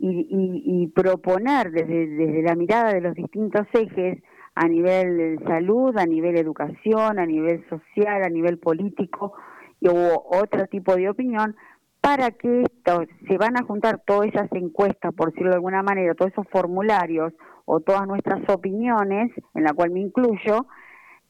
y, 0.00 0.86
proponer 0.94 1.70
desde, 1.70 2.06
desde, 2.06 2.42
la 2.42 2.54
mirada 2.54 2.92
de 2.92 3.00
los 3.00 3.14
distintos 3.14 3.66
ejes 3.72 4.22
a 4.54 4.66
nivel 4.66 5.16
de 5.16 5.44
salud, 5.46 5.96
a 5.96 6.06
nivel 6.06 6.36
educación, 6.36 7.18
a 7.18 7.26
nivel 7.26 7.64
social, 7.68 8.22
a 8.22 8.28
nivel 8.28 8.58
político 8.58 9.34
y, 9.80 9.88
otro 9.88 10.66
tipo 10.66 10.96
de 10.96 11.08
opinión, 11.08 11.56
para 12.00 12.30
que 12.30 12.62
esto, 12.62 13.04
se 13.26 13.36
van 13.38 13.56
a 13.56 13.64
juntar 13.64 14.00
todas 14.06 14.28
esas 14.28 14.50
encuestas, 14.52 15.12
por 15.14 15.30
decirlo 15.30 15.50
de 15.50 15.56
alguna 15.56 15.82
manera, 15.82 16.14
todos 16.14 16.32
esos 16.32 16.46
formularios 16.50 17.32
o 17.64 17.80
todas 17.80 18.06
nuestras 18.06 18.40
opiniones, 18.48 19.30
en 19.54 19.64
la 19.64 19.72
cual 19.72 19.90
me 19.90 20.00
incluyo, 20.00 20.66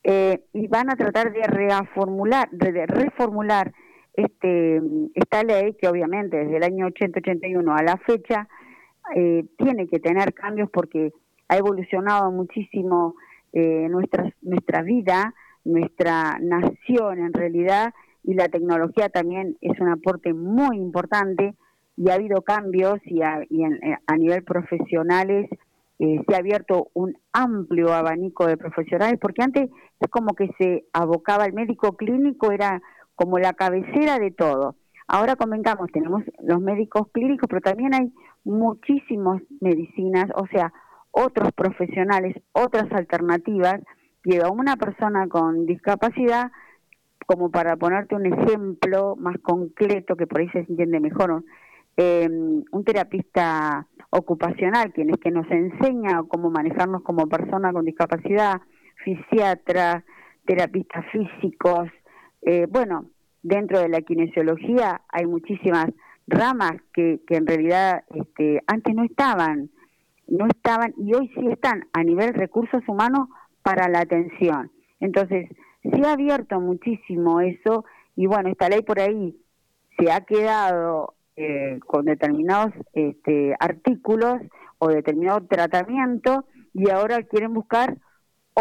eh, 0.04 0.44
y 0.52 0.68
van 0.68 0.90
a 0.90 0.96
tratar 0.96 1.32
de 1.32 1.42
reformular, 1.42 2.48
de 2.50 2.86
reformular 2.86 3.72
este, 4.18 4.80
esta 5.14 5.42
ley, 5.44 5.74
que 5.74 5.88
obviamente 5.88 6.36
desde 6.36 6.56
el 6.56 6.64
año 6.64 6.88
80-81 6.88 7.78
a 7.78 7.82
la 7.82 7.96
fecha 7.98 8.48
eh, 9.14 9.44
tiene 9.56 9.86
que 9.86 10.00
tener 10.00 10.34
cambios 10.34 10.68
porque 10.70 11.12
ha 11.48 11.56
evolucionado 11.56 12.30
muchísimo 12.30 13.14
eh, 13.52 13.86
nuestra, 13.88 14.32
nuestra 14.42 14.82
vida, 14.82 15.34
nuestra 15.64 16.38
nación 16.40 17.20
en 17.20 17.32
realidad, 17.32 17.94
y 18.24 18.34
la 18.34 18.48
tecnología 18.48 19.08
también 19.08 19.56
es 19.60 19.78
un 19.80 19.88
aporte 19.88 20.34
muy 20.34 20.76
importante 20.76 21.54
y 21.96 22.10
ha 22.10 22.14
habido 22.14 22.42
cambios 22.42 22.98
y 23.04 23.22
a, 23.22 23.42
y 23.48 23.62
a 23.64 24.16
nivel 24.16 24.44
profesionales 24.44 25.48
eh, 26.00 26.22
se 26.28 26.34
ha 26.34 26.38
abierto 26.38 26.90
un 26.94 27.16
amplio 27.32 27.92
abanico 27.92 28.46
de 28.46 28.56
profesionales 28.56 29.18
porque 29.20 29.42
antes 29.42 29.68
es 29.98 30.08
como 30.10 30.34
que 30.34 30.48
se 30.58 30.84
abocaba 30.92 31.44
el 31.44 31.54
médico 31.54 31.96
clínico, 31.96 32.52
era 32.52 32.80
como 33.18 33.40
la 33.40 33.52
cabecera 33.52 34.18
de 34.20 34.30
todo. 34.30 34.76
Ahora 35.08 35.34
convengamos, 35.34 35.90
tenemos 35.92 36.22
los 36.40 36.60
médicos 36.60 37.08
clínicos, 37.12 37.48
pero 37.48 37.60
también 37.60 37.92
hay 37.94 38.12
muchísimas 38.44 39.42
medicinas, 39.60 40.26
o 40.36 40.46
sea, 40.46 40.72
otros 41.10 41.50
profesionales, 41.52 42.36
otras 42.52 42.86
alternativas 42.92 43.80
que 44.22 44.40
a 44.40 44.50
una 44.50 44.76
persona 44.76 45.26
con 45.26 45.66
discapacidad, 45.66 46.52
como 47.26 47.50
para 47.50 47.76
ponerte 47.76 48.14
un 48.14 48.26
ejemplo 48.26 49.16
más 49.16 49.36
concreto 49.42 50.14
que 50.14 50.28
por 50.28 50.40
ahí 50.40 50.48
se 50.50 50.60
entiende 50.60 51.00
mejor, 51.00 51.42
eh, 51.96 52.28
un 52.70 52.84
terapista 52.84 53.88
ocupacional, 54.10 54.92
quien 54.92 55.10
es 55.10 55.16
que 55.16 55.32
nos 55.32 55.50
enseña 55.50 56.22
cómo 56.28 56.50
manejarnos 56.50 57.02
como 57.02 57.26
persona 57.26 57.72
con 57.72 57.84
discapacidad, 57.84 58.60
fisiatra, 59.04 60.04
terapistas 60.46 61.04
físicos, 61.10 61.90
eh, 62.42 62.66
bueno, 62.68 63.10
dentro 63.42 63.80
de 63.80 63.88
la 63.88 64.00
kinesiología 64.00 65.02
hay 65.08 65.26
muchísimas 65.26 65.86
ramas 66.26 66.72
que, 66.92 67.20
que 67.26 67.36
en 67.36 67.46
realidad 67.46 68.04
este, 68.14 68.62
antes 68.66 68.94
no 68.94 69.04
estaban, 69.04 69.70
no 70.26 70.46
estaban 70.46 70.92
y 70.98 71.14
hoy 71.14 71.30
sí 71.34 71.46
están 71.48 71.88
a 71.92 72.02
nivel 72.02 72.34
recursos 72.34 72.82
humanos 72.86 73.28
para 73.62 73.88
la 73.88 74.00
atención. 74.00 74.70
Entonces, 75.00 75.48
se 75.82 76.06
ha 76.06 76.12
abierto 76.12 76.60
muchísimo 76.60 77.40
eso 77.40 77.84
y 78.16 78.26
bueno, 78.26 78.48
esta 78.48 78.68
ley 78.68 78.82
por 78.82 79.00
ahí 79.00 79.36
se 79.98 80.10
ha 80.10 80.20
quedado 80.22 81.14
eh, 81.36 81.78
con 81.86 82.04
determinados 82.04 82.72
este, 82.92 83.54
artículos 83.58 84.40
o 84.78 84.88
determinado 84.88 85.40
tratamiento 85.46 86.44
y 86.74 86.90
ahora 86.90 87.22
quieren 87.22 87.54
buscar 87.54 87.98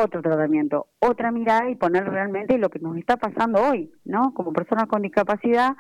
otro 0.04 0.22
tratamiento, 0.22 0.88
otra 1.00 1.32
mirada 1.32 1.70
y 1.70 1.76
poner 1.76 2.06
realmente 2.06 2.58
lo 2.58 2.70
que 2.70 2.80
nos 2.80 2.98
está 2.98 3.18
pasando 3.18 3.62
hoy, 3.62 3.92
¿no? 4.06 4.34
Como 4.34 4.54
personas 4.54 4.88
con 4.88 5.02
discapacidad 5.02 5.76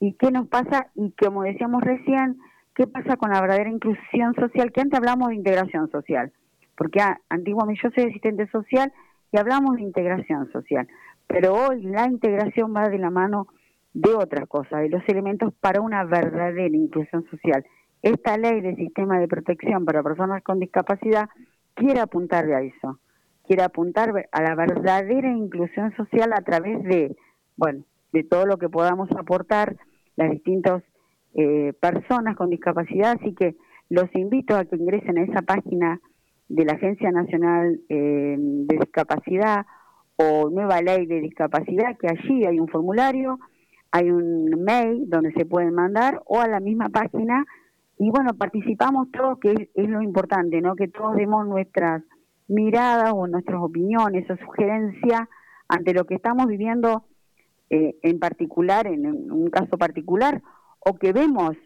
y 0.00 0.12
qué 0.14 0.30
nos 0.30 0.48
pasa 0.48 0.88
y 0.94 1.12
como 1.12 1.42
decíamos 1.42 1.82
recién, 1.82 2.38
qué 2.74 2.86
pasa 2.86 3.16
con 3.16 3.30
la 3.30 3.40
verdadera 3.40 3.70
inclusión 3.70 4.34
social, 4.34 4.72
que 4.72 4.80
antes 4.82 4.98
hablamos 4.98 5.28
de 5.28 5.36
integración 5.36 5.90
social, 5.90 6.32
porque 6.76 7.00
antiguamente 7.28 7.80
yo 7.82 7.90
soy 7.94 8.10
asistente 8.10 8.46
social 8.48 8.92
y 9.32 9.38
hablamos 9.38 9.76
de 9.76 9.82
integración 9.82 10.50
social, 10.52 10.86
pero 11.26 11.54
hoy 11.54 11.82
la 11.82 12.06
integración 12.06 12.74
va 12.76 12.88
de 12.88 12.98
la 12.98 13.10
mano 13.10 13.48
de 13.94 14.12
otras 14.14 14.46
cosas, 14.48 14.80
de 14.80 14.90
los 14.90 15.02
elementos 15.08 15.54
para 15.60 15.80
una 15.80 16.04
verdadera 16.04 16.76
inclusión 16.76 17.24
social. 17.30 17.64
Esta 18.02 18.36
ley 18.36 18.60
de 18.60 18.74
sistema 18.74 19.18
de 19.18 19.28
protección 19.28 19.84
para 19.84 20.02
personas 20.02 20.42
con 20.42 20.60
discapacidad 20.60 21.30
quiere 21.74 22.00
apuntar 22.00 22.44
a 22.52 22.60
eso, 22.60 22.98
quiere 23.46 23.62
apuntar 23.62 24.28
a 24.32 24.42
la 24.42 24.54
verdadera 24.54 25.30
inclusión 25.30 25.94
social 25.96 26.32
a 26.32 26.42
través 26.42 26.82
de, 26.84 27.16
bueno, 27.56 27.84
de 28.12 28.24
todo 28.24 28.46
lo 28.46 28.58
que 28.58 28.68
podamos 28.68 29.10
aportar 29.12 29.76
las 30.16 30.30
distintas 30.30 30.82
eh, 31.34 31.72
personas 31.80 32.36
con 32.36 32.50
discapacidad, 32.50 33.16
así 33.20 33.34
que 33.34 33.56
los 33.90 34.06
invito 34.14 34.56
a 34.56 34.64
que 34.64 34.76
ingresen 34.76 35.18
a 35.18 35.22
esa 35.24 35.42
página 35.42 36.00
de 36.48 36.64
la 36.64 36.72
Agencia 36.74 37.10
Nacional 37.10 37.80
eh, 37.88 38.36
de 38.38 38.76
Discapacidad 38.76 39.66
o 40.16 40.48
Nueva 40.50 40.80
Ley 40.80 41.06
de 41.06 41.20
Discapacidad, 41.20 41.96
que 41.98 42.08
allí 42.08 42.44
hay 42.44 42.60
un 42.60 42.68
formulario, 42.68 43.40
hay 43.90 44.10
un 44.10 44.50
mail 44.64 45.08
donde 45.08 45.32
se 45.32 45.44
pueden 45.44 45.74
mandar 45.74 46.22
o 46.26 46.40
a 46.40 46.48
la 46.48 46.60
misma 46.60 46.88
página 46.88 47.44
y 47.98 48.10
bueno, 48.10 48.34
participamos 48.34 49.10
todos, 49.12 49.38
que 49.38 49.70
es, 49.74 49.88
lo 49.88 50.02
importante, 50.02 50.60
¿no? 50.60 50.74
Que 50.74 50.88
todos 50.88 51.14
demos 51.16 51.46
nuestras 51.46 52.02
miradas 52.48 53.12
o 53.14 53.26
nuestras 53.26 53.60
opiniones 53.60 54.28
o 54.30 54.36
sugerencias 54.36 55.22
ante 55.68 55.94
lo 55.94 56.04
que 56.04 56.14
estamos 56.14 56.46
viviendo 56.46 57.04
eh, 57.70 57.96
en 58.02 58.18
particular, 58.18 58.86
en, 58.86 59.06
un 59.32 59.50
caso 59.50 59.78
particular, 59.78 60.42
o 60.80 60.94
que 60.94 61.12
vemos, 61.12 61.56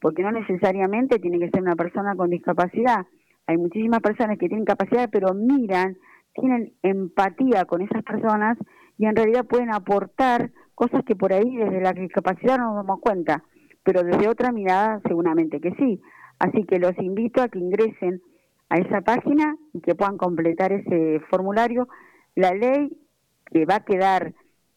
porque 0.00 0.22
no 0.22 0.32
necesariamente 0.32 1.18
tiene 1.18 1.38
que 1.38 1.50
ser 1.50 1.62
una 1.62 1.76
persona 1.76 2.16
con 2.16 2.30
discapacidad. 2.30 3.06
Hay 3.46 3.58
muchísimas 3.58 4.00
personas 4.00 4.38
que 4.38 4.48
tienen 4.48 4.64
capacidad, 4.64 5.08
pero 5.12 5.34
miran, 5.34 5.96
tienen 6.34 6.72
empatía 6.82 7.64
con 7.66 7.82
esas 7.82 8.02
personas 8.02 8.56
y 8.98 9.06
en 9.06 9.14
realidad 9.14 9.44
pueden 9.44 9.70
aportar 9.70 10.50
cosas 10.74 11.04
que 11.04 11.14
por 11.14 11.32
ahí 11.32 11.56
desde 11.56 11.80
la 11.80 11.92
discapacidad 11.92 12.58
no 12.58 12.68
nos 12.68 12.76
damos 12.76 13.00
cuenta, 13.00 13.44
pero 13.84 14.02
desde 14.02 14.28
otra 14.28 14.52
mirada 14.52 15.00
seguramente 15.06 15.60
que 15.60 15.72
sí. 15.74 16.00
Así 16.38 16.64
que 16.64 16.78
los 16.78 16.96
invito 16.98 17.42
a 17.42 17.48
que 17.48 17.58
ingresen 17.58 18.22
a 18.72 18.78
esa 18.78 19.02
página 19.02 19.54
y 19.74 19.82
que 19.82 19.94
puedan 19.94 20.16
completar 20.16 20.72
ese 20.72 21.20
formulario. 21.28 21.88
La 22.34 22.54
ley 22.54 22.96
que 23.44 23.66
va 23.66 23.74
a 23.76 23.84
quedar 23.84 24.32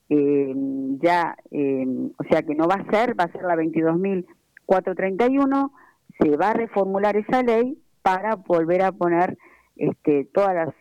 eh, 0.10 0.54
ya, 1.02 1.38
eh, 1.52 1.88
o 2.18 2.24
sea 2.30 2.44
que 2.44 2.56
no 2.56 2.68
va 2.68 2.76
a 2.76 2.92
ser, 2.92 3.18
va 3.18 3.24
a 3.24 3.32
ser 3.32 3.44
la 3.44 3.56
22.431, 3.56 5.72
se 6.20 6.36
va 6.36 6.50
a 6.50 6.54
reformular 6.54 7.16
esa 7.16 7.42
ley 7.42 7.82
para 8.02 8.36
volver 8.36 8.82
a 8.82 8.92
poner 8.92 9.38
este, 9.78 10.28
todas 10.34 10.54
las, 10.54 10.76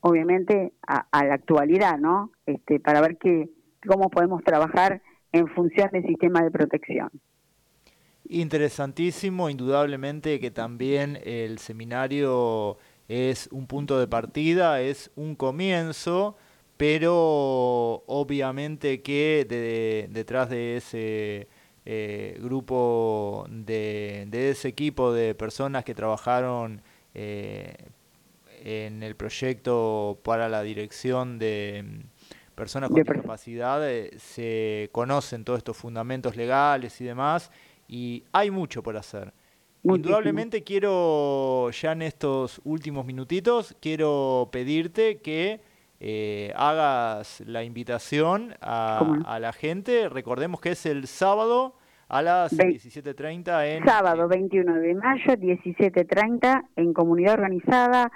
obviamente, 0.00 0.74
a, 0.86 1.06
la 1.24 1.34
actualidad, 1.34 1.96
¿no? 1.96 2.32
Este, 2.44 2.80
para 2.80 3.00
ver 3.00 3.16
qué, 3.16 3.48
cómo 3.86 4.10
podemos 4.10 4.44
trabajar 4.44 5.00
en 5.32 5.46
función 5.48 5.88
del 5.90 6.04
sistema 6.04 6.42
de 6.42 6.50
protección. 6.50 7.08
Interesantísimo, 8.28 9.50
indudablemente 9.50 10.38
que 10.38 10.50
también 10.50 11.18
el 11.24 11.58
seminario 11.58 12.78
es 13.08 13.48
un 13.52 13.66
punto 13.66 13.98
de 13.98 14.06
partida, 14.06 14.80
es 14.80 15.10
un 15.16 15.34
comienzo 15.34 16.36
pero 16.78 18.04
obviamente 18.06 19.02
que 19.02 20.06
detrás 20.10 20.48
de 20.48 20.76
ese 20.76 21.48
eh, 21.84 22.38
grupo, 22.40 23.46
de, 23.50 24.28
ese 24.32 24.68
equipo 24.68 25.12
de 25.12 25.34
personas 25.34 25.84
que 25.84 25.94
trabajaron 25.94 26.80
eh, 27.14 27.74
en 28.62 29.02
el 29.02 29.16
proyecto 29.16 30.20
para 30.22 30.48
la 30.48 30.62
dirección 30.62 31.40
de 31.40 31.84
mm, 31.84 32.54
personas 32.54 32.90
con 32.90 33.02
discapacidad, 33.02 33.90
eh, 33.90 34.12
se 34.16 34.88
conocen 34.92 35.44
todos 35.44 35.58
estos 35.58 35.76
fundamentos 35.76 36.36
legales 36.36 37.00
y 37.00 37.04
demás, 37.04 37.50
y 37.88 38.24
hay 38.32 38.50
mucho 38.50 38.82
por 38.82 38.96
hacer. 38.96 39.32
Indudablemente 39.82 40.62
quiero, 40.62 41.70
ya 41.70 41.92
en 41.92 42.02
estos 42.02 42.60
últimos 42.64 43.06
minutitos, 43.06 43.74
quiero 43.80 44.48
pedirte 44.52 45.18
que 45.18 45.60
eh, 46.00 46.52
hagas 46.56 47.42
la 47.46 47.64
invitación 47.64 48.54
a, 48.60 49.38
la 49.40 49.52
gente. 49.52 50.08
Recordemos 50.08 50.60
que 50.60 50.72
es 50.72 50.84
el 50.86 51.06
sábado 51.06 51.74
a 52.08 52.22
las 52.22 52.56
17.30 52.56 53.76
en... 53.76 53.84
Sábado 53.84 54.28
21 54.28 54.74
de 54.74 54.94
mayo, 54.94 55.32
17.30 55.32 56.64
en 56.76 56.92
comunidad 56.92 57.34
organizada 57.34 58.10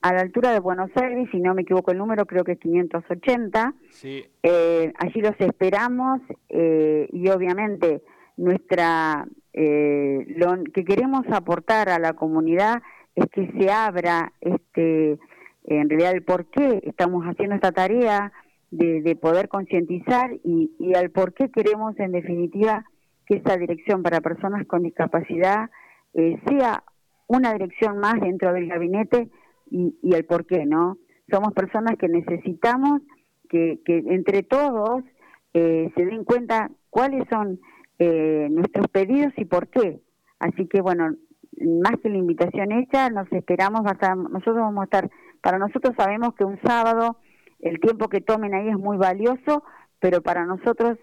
a 0.00 0.12
la 0.12 0.20
altura 0.20 0.52
de 0.52 0.60
Buenos 0.60 0.90
Aires, 0.94 1.28
si 1.32 1.38
no 1.40 1.54
me 1.54 1.62
equivoco 1.62 1.90
el 1.90 1.98
número, 1.98 2.24
creo 2.24 2.44
que 2.44 2.52
es 2.52 2.58
580. 2.60 3.74
Sí. 3.90 4.24
Eh, 4.42 4.92
allí 4.98 5.20
los 5.20 5.34
esperamos 5.40 6.20
eh, 6.48 7.08
y 7.12 7.28
obviamente 7.28 8.02
nuestra 8.38 9.26
lo 9.52 10.62
que 10.72 10.84
queremos 10.84 11.26
aportar 11.32 11.88
a 11.88 11.98
la 11.98 12.12
comunidad 12.12 12.80
es 13.16 13.26
que 13.32 13.50
se 13.58 13.70
abra 13.70 14.32
este 14.40 15.18
en 15.64 15.88
realidad 15.90 16.12
el 16.12 16.22
por 16.22 16.46
qué 16.46 16.80
estamos 16.84 17.24
haciendo 17.24 17.56
esta 17.56 17.72
tarea 17.72 18.32
de, 18.70 19.16
poder 19.20 19.48
concientizar 19.48 20.32
y, 20.44 20.70
y 20.78 20.94
al 20.94 21.10
por 21.10 21.34
qué 21.34 21.50
queremos 21.50 21.98
en 21.98 22.12
definitiva 22.12 22.84
que 23.28 23.36
esta 23.36 23.56
dirección 23.56 24.02
para 24.02 24.20
personas 24.20 24.66
con 24.66 24.82
discapacidad 24.82 25.70
eh, 26.14 26.40
sea 26.48 26.82
una 27.26 27.52
dirección 27.52 27.98
más 27.98 28.14
dentro 28.20 28.52
del 28.54 28.68
gabinete 28.68 29.28
y, 29.70 29.94
el 30.02 30.24
por 30.24 30.46
qué, 30.46 30.64
¿no? 30.64 30.96
Somos 31.30 31.52
personas 31.52 31.96
que 31.98 32.08
necesitamos 32.08 33.02
que, 33.50 33.78
entre 33.86 34.42
todos 34.42 35.04
eh, 35.52 35.92
se 35.94 36.06
den 36.06 36.24
cuenta 36.24 36.70
cuáles 36.88 37.28
son 37.28 37.60
eh, 37.98 38.48
nuestros 38.50 38.88
pedidos 38.88 39.32
y 39.36 39.44
por 39.44 39.68
qué. 39.68 40.00
Así 40.38 40.66
que 40.66 40.80
bueno, 40.80 41.14
más 41.60 41.98
que 42.02 42.08
la 42.08 42.18
invitación 42.18 42.72
hecha, 42.72 43.10
nos 43.10 43.30
esperamos, 43.32 43.82
nosotros 43.82 44.56
vamos 44.56 44.82
a 44.82 44.84
estar 44.84 45.10
para 45.40 45.58
nosotros 45.58 45.94
sabemos 45.96 46.34
que 46.34 46.44
un 46.44 46.60
sábado 46.62 47.18
el 47.60 47.80
tiempo 47.80 48.08
que 48.08 48.20
tomen 48.20 48.54
ahí 48.54 48.68
es 48.68 48.78
muy 48.78 48.96
valioso, 48.96 49.64
pero 50.00 50.22
para 50.22 50.44
nosotros 50.44 50.98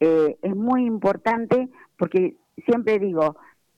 eh, 0.00 0.36
es 0.42 0.56
muy 0.56 0.84
importante 0.86 1.68
porque 1.96 2.36
siempre 2.66 2.98
digo, 2.98 3.36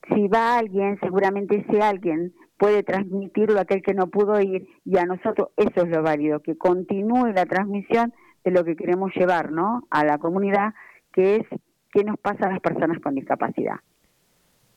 si 0.09 0.29
va 0.29 0.59
alguien, 0.59 0.99
seguramente 1.01 1.65
ese 1.67 1.83
alguien 1.83 2.33
puede 2.59 2.83
transmitirlo 2.83 3.59
a 3.59 3.63
aquel 3.63 3.83
que 3.83 3.95
no 3.95 4.07
pudo 4.07 4.41
ir 4.41 4.69
y 4.85 4.97
a 4.97 5.05
nosotros 5.05 5.49
eso 5.57 5.85
es 5.85 5.89
lo 5.89 6.03
válido, 6.03 6.41
que 6.41 6.57
continúe 6.57 7.33
la 7.35 7.47
transmisión 7.47 8.15
de 8.45 8.51
lo 8.51 8.65
que 8.65 8.77
queremos 8.77 9.13
llevar 9.15 9.51
¿no? 9.53 9.83
a 9.91 10.05
la 10.05 10.19
comunidad, 10.19 10.75
que 11.13 11.37
es 11.37 11.47
qué 11.93 12.03
nos 12.03 12.19
pasa 12.19 12.47
a 12.47 12.51
las 12.51 12.61
personas 12.61 12.99
con 13.01 13.15
discapacidad. 13.15 13.77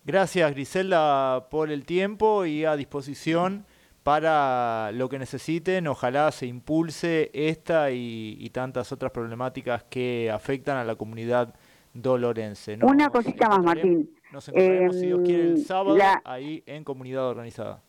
Gracias 0.04 0.52
Griselda 0.52 1.50
por 1.50 1.72
el 1.72 1.86
tiempo 1.86 2.46
y 2.46 2.66
a 2.66 2.76
disposición 2.76 3.66
para 4.04 4.92
lo 4.92 5.10
que 5.10 5.18
necesiten. 5.18 5.88
Ojalá 5.88 6.32
se 6.32 6.46
impulse 6.46 7.32
esta 7.34 7.90
y, 7.90 8.48
tantas 8.54 8.92
otras 8.92 9.12
problemáticas 9.12 9.84
que 9.86 10.30
afectan 10.32 10.78
a 10.78 10.84
la 10.84 10.96
comunidad 10.96 11.56
dolorense. 11.94 12.78
Una 12.84 13.10
cosita 13.10 13.50
más, 13.50 13.64
Martín. 13.64 14.12
Nos 14.32 14.48
encontraremos, 14.50 14.96
si 15.00 15.06
Dios 15.08 15.22
quiere, 15.26 15.44
el 15.44 15.52
em, 15.52 15.58
sábado 15.58 15.98
ahí 16.24 16.62
en 16.68 16.84
comunidad 16.84 17.28
organizada. 17.28 17.82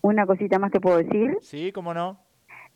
Una 0.00 0.26
cosita 0.26 0.58
más 0.58 0.72
te 0.72 0.80
puedo 0.80 0.96
decir. 0.96 1.36
Sí, 1.40 1.70
cómo 1.70 1.94
no. 1.94 2.18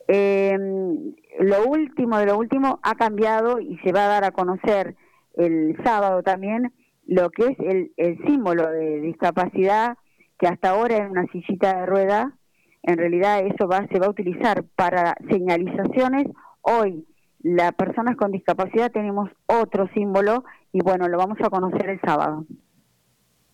Em, 0.07 1.15
lo 1.41 1.65
último 1.67 2.19
de 2.19 2.27
lo 2.27 2.39
último 2.39 2.79
ha 2.83 2.95
cambiado 2.95 3.59
y 3.59 3.77
se 3.79 3.91
va 3.91 4.05
a 4.05 4.09
dar 4.09 4.25
a 4.25 4.31
conocer 4.31 4.95
el 5.37 5.77
sábado 5.85 6.23
también 6.23 6.73
lo 7.07 7.31
que 7.31 7.45
es 7.45 7.59
el, 7.61 7.93
el 7.97 8.19
símbolo 8.27 8.71
de 8.71 9.01
discapacidad 9.01 9.97
que 10.39 10.47
hasta 10.47 10.71
ahora 10.71 10.97
era 10.97 11.11
una 11.11 11.27
sillita 11.27 11.79
de 11.79 11.87
rueda, 11.87 12.37
en 12.83 12.99
realidad 12.99 13.41
eso 13.47 13.67
va, 13.67 13.87
se 13.89 13.99
va 13.99 14.07
a 14.07 14.11
utilizar 14.11 14.65
para 14.77 15.15
señalizaciones. 15.31 16.27
Hoy 16.61 17.07
las 17.41 17.73
personas 17.73 18.17
con 18.17 18.33
discapacidad 18.33 18.91
tenemos 18.91 19.31
otro 19.47 19.89
símbolo 19.95 20.45
y 20.73 20.81
bueno, 20.83 21.09
lo 21.09 21.19
vamos 21.19 21.39
a 21.43 21.51
conocer 21.51 21.89
el 21.89 22.01
sábado. 22.01 22.45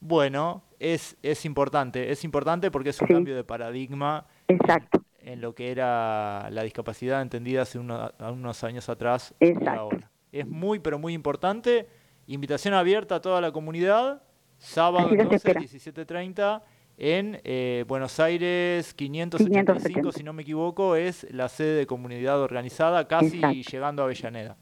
Bueno, 0.01 0.62
es, 0.79 1.16
es 1.23 1.45
importante, 1.45 2.11
es 2.11 2.25
importante 2.25 2.71
porque 2.71 2.90
es 2.90 3.01
un 3.03 3.09
cambio 3.09 3.37
de 3.37 3.45
paradigma. 3.45 4.27
Exacto. 4.49 5.03
En 5.19 5.40
lo 5.40 5.55
que 5.55 5.71
era 5.71 6.49
la 6.51 6.62
discapacidad 6.62 7.21
entendida 7.21 7.62
hace 7.62 7.79
unos 7.79 8.64
años 8.64 8.88
atrás 8.88 9.35
Exacto. 9.38 9.90
Es 10.33 10.47
muy, 10.47 10.79
pero 10.79 10.99
muy 10.99 11.12
importante 11.14 11.87
invitación 12.27 12.75
abierta 12.75 13.16
a 13.16 13.21
toda 13.21 13.40
la 13.40 13.53
comunidad, 13.53 14.23
sábado 14.59 15.09
entonces 15.11 15.45
17.30 15.45 16.62
en 16.97 17.40
eh, 17.45 17.85
Buenos 17.88 18.21
Aires 18.21 18.95
575, 18.95 20.12
si 20.12 20.23
no 20.23 20.33
me 20.33 20.43
equivoco, 20.43 20.97
es 20.97 21.27
la 21.33 21.49
sede 21.49 21.79
de 21.79 21.87
comunidad 21.87 22.40
organizada, 22.40 23.09
casi 23.09 23.40
llegando 23.62 24.03
a 24.03 24.05
Avellaneda. 24.05 24.57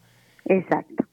Exacto. 0.44 1.04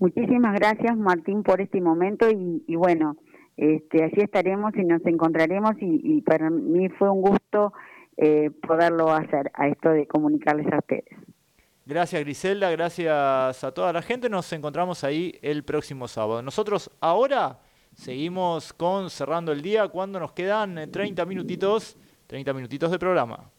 Muchísimas 0.00 0.54
gracias 0.54 0.96
Martín 0.96 1.42
por 1.42 1.60
este 1.60 1.80
momento 1.80 2.28
y, 2.28 2.74
bueno, 2.74 3.16
este, 3.56 4.02
allí 4.02 4.20
estaremos 4.20 4.74
y 4.76 4.84
nos 4.84 5.04
encontraremos 5.06 5.76
y, 5.80 6.20
para 6.22 6.50
mí 6.50 6.88
fue 6.90 7.08
un 7.08 7.22
gusto 7.22 7.72
eh, 8.16 8.50
poderlo 8.66 9.10
hacer, 9.12 9.50
a 9.54 9.68
esto 9.68 9.90
de 9.90 10.06
comunicarles 10.06 10.66
a 10.72 10.78
ustedes. 10.78 11.04
Gracias 11.86 12.20
Griselda, 12.22 12.70
gracias 12.70 13.64
a 13.64 13.72
toda 13.72 13.92
la 13.92 14.02
gente, 14.02 14.28
nos 14.28 14.50
encontramos 14.52 15.04
ahí 15.04 15.38
el 15.42 15.64
próximo 15.64 16.08
sábado. 16.08 16.42
Nosotros 16.42 16.90
ahora 17.00 17.60
Seguimos 17.96 18.72
con 18.72 19.08
cerrando 19.08 19.52
el 19.52 19.62
día 19.62 19.88
cuando 19.88 20.18
nos 20.18 20.32
quedan 20.32 20.90
30 20.90 21.22
eh, 21.22 21.26
minutitos, 21.26 21.96
30 22.26 22.52
minutitos 22.52 22.90
de 22.90 22.98
programa. 22.98 23.50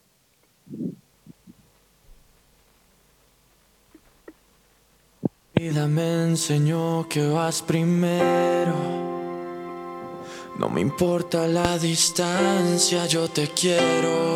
vida 5.54 5.86
me 5.86 6.24
enseñó 6.24 7.08
que 7.08 7.26
vas 7.26 7.62
primero. 7.62 8.74
No 10.58 10.68
me 10.68 10.82
importa 10.82 11.46
la 11.46 11.78
distancia, 11.78 13.06
yo 13.06 13.26
te 13.28 13.48
quiero. 13.48 14.35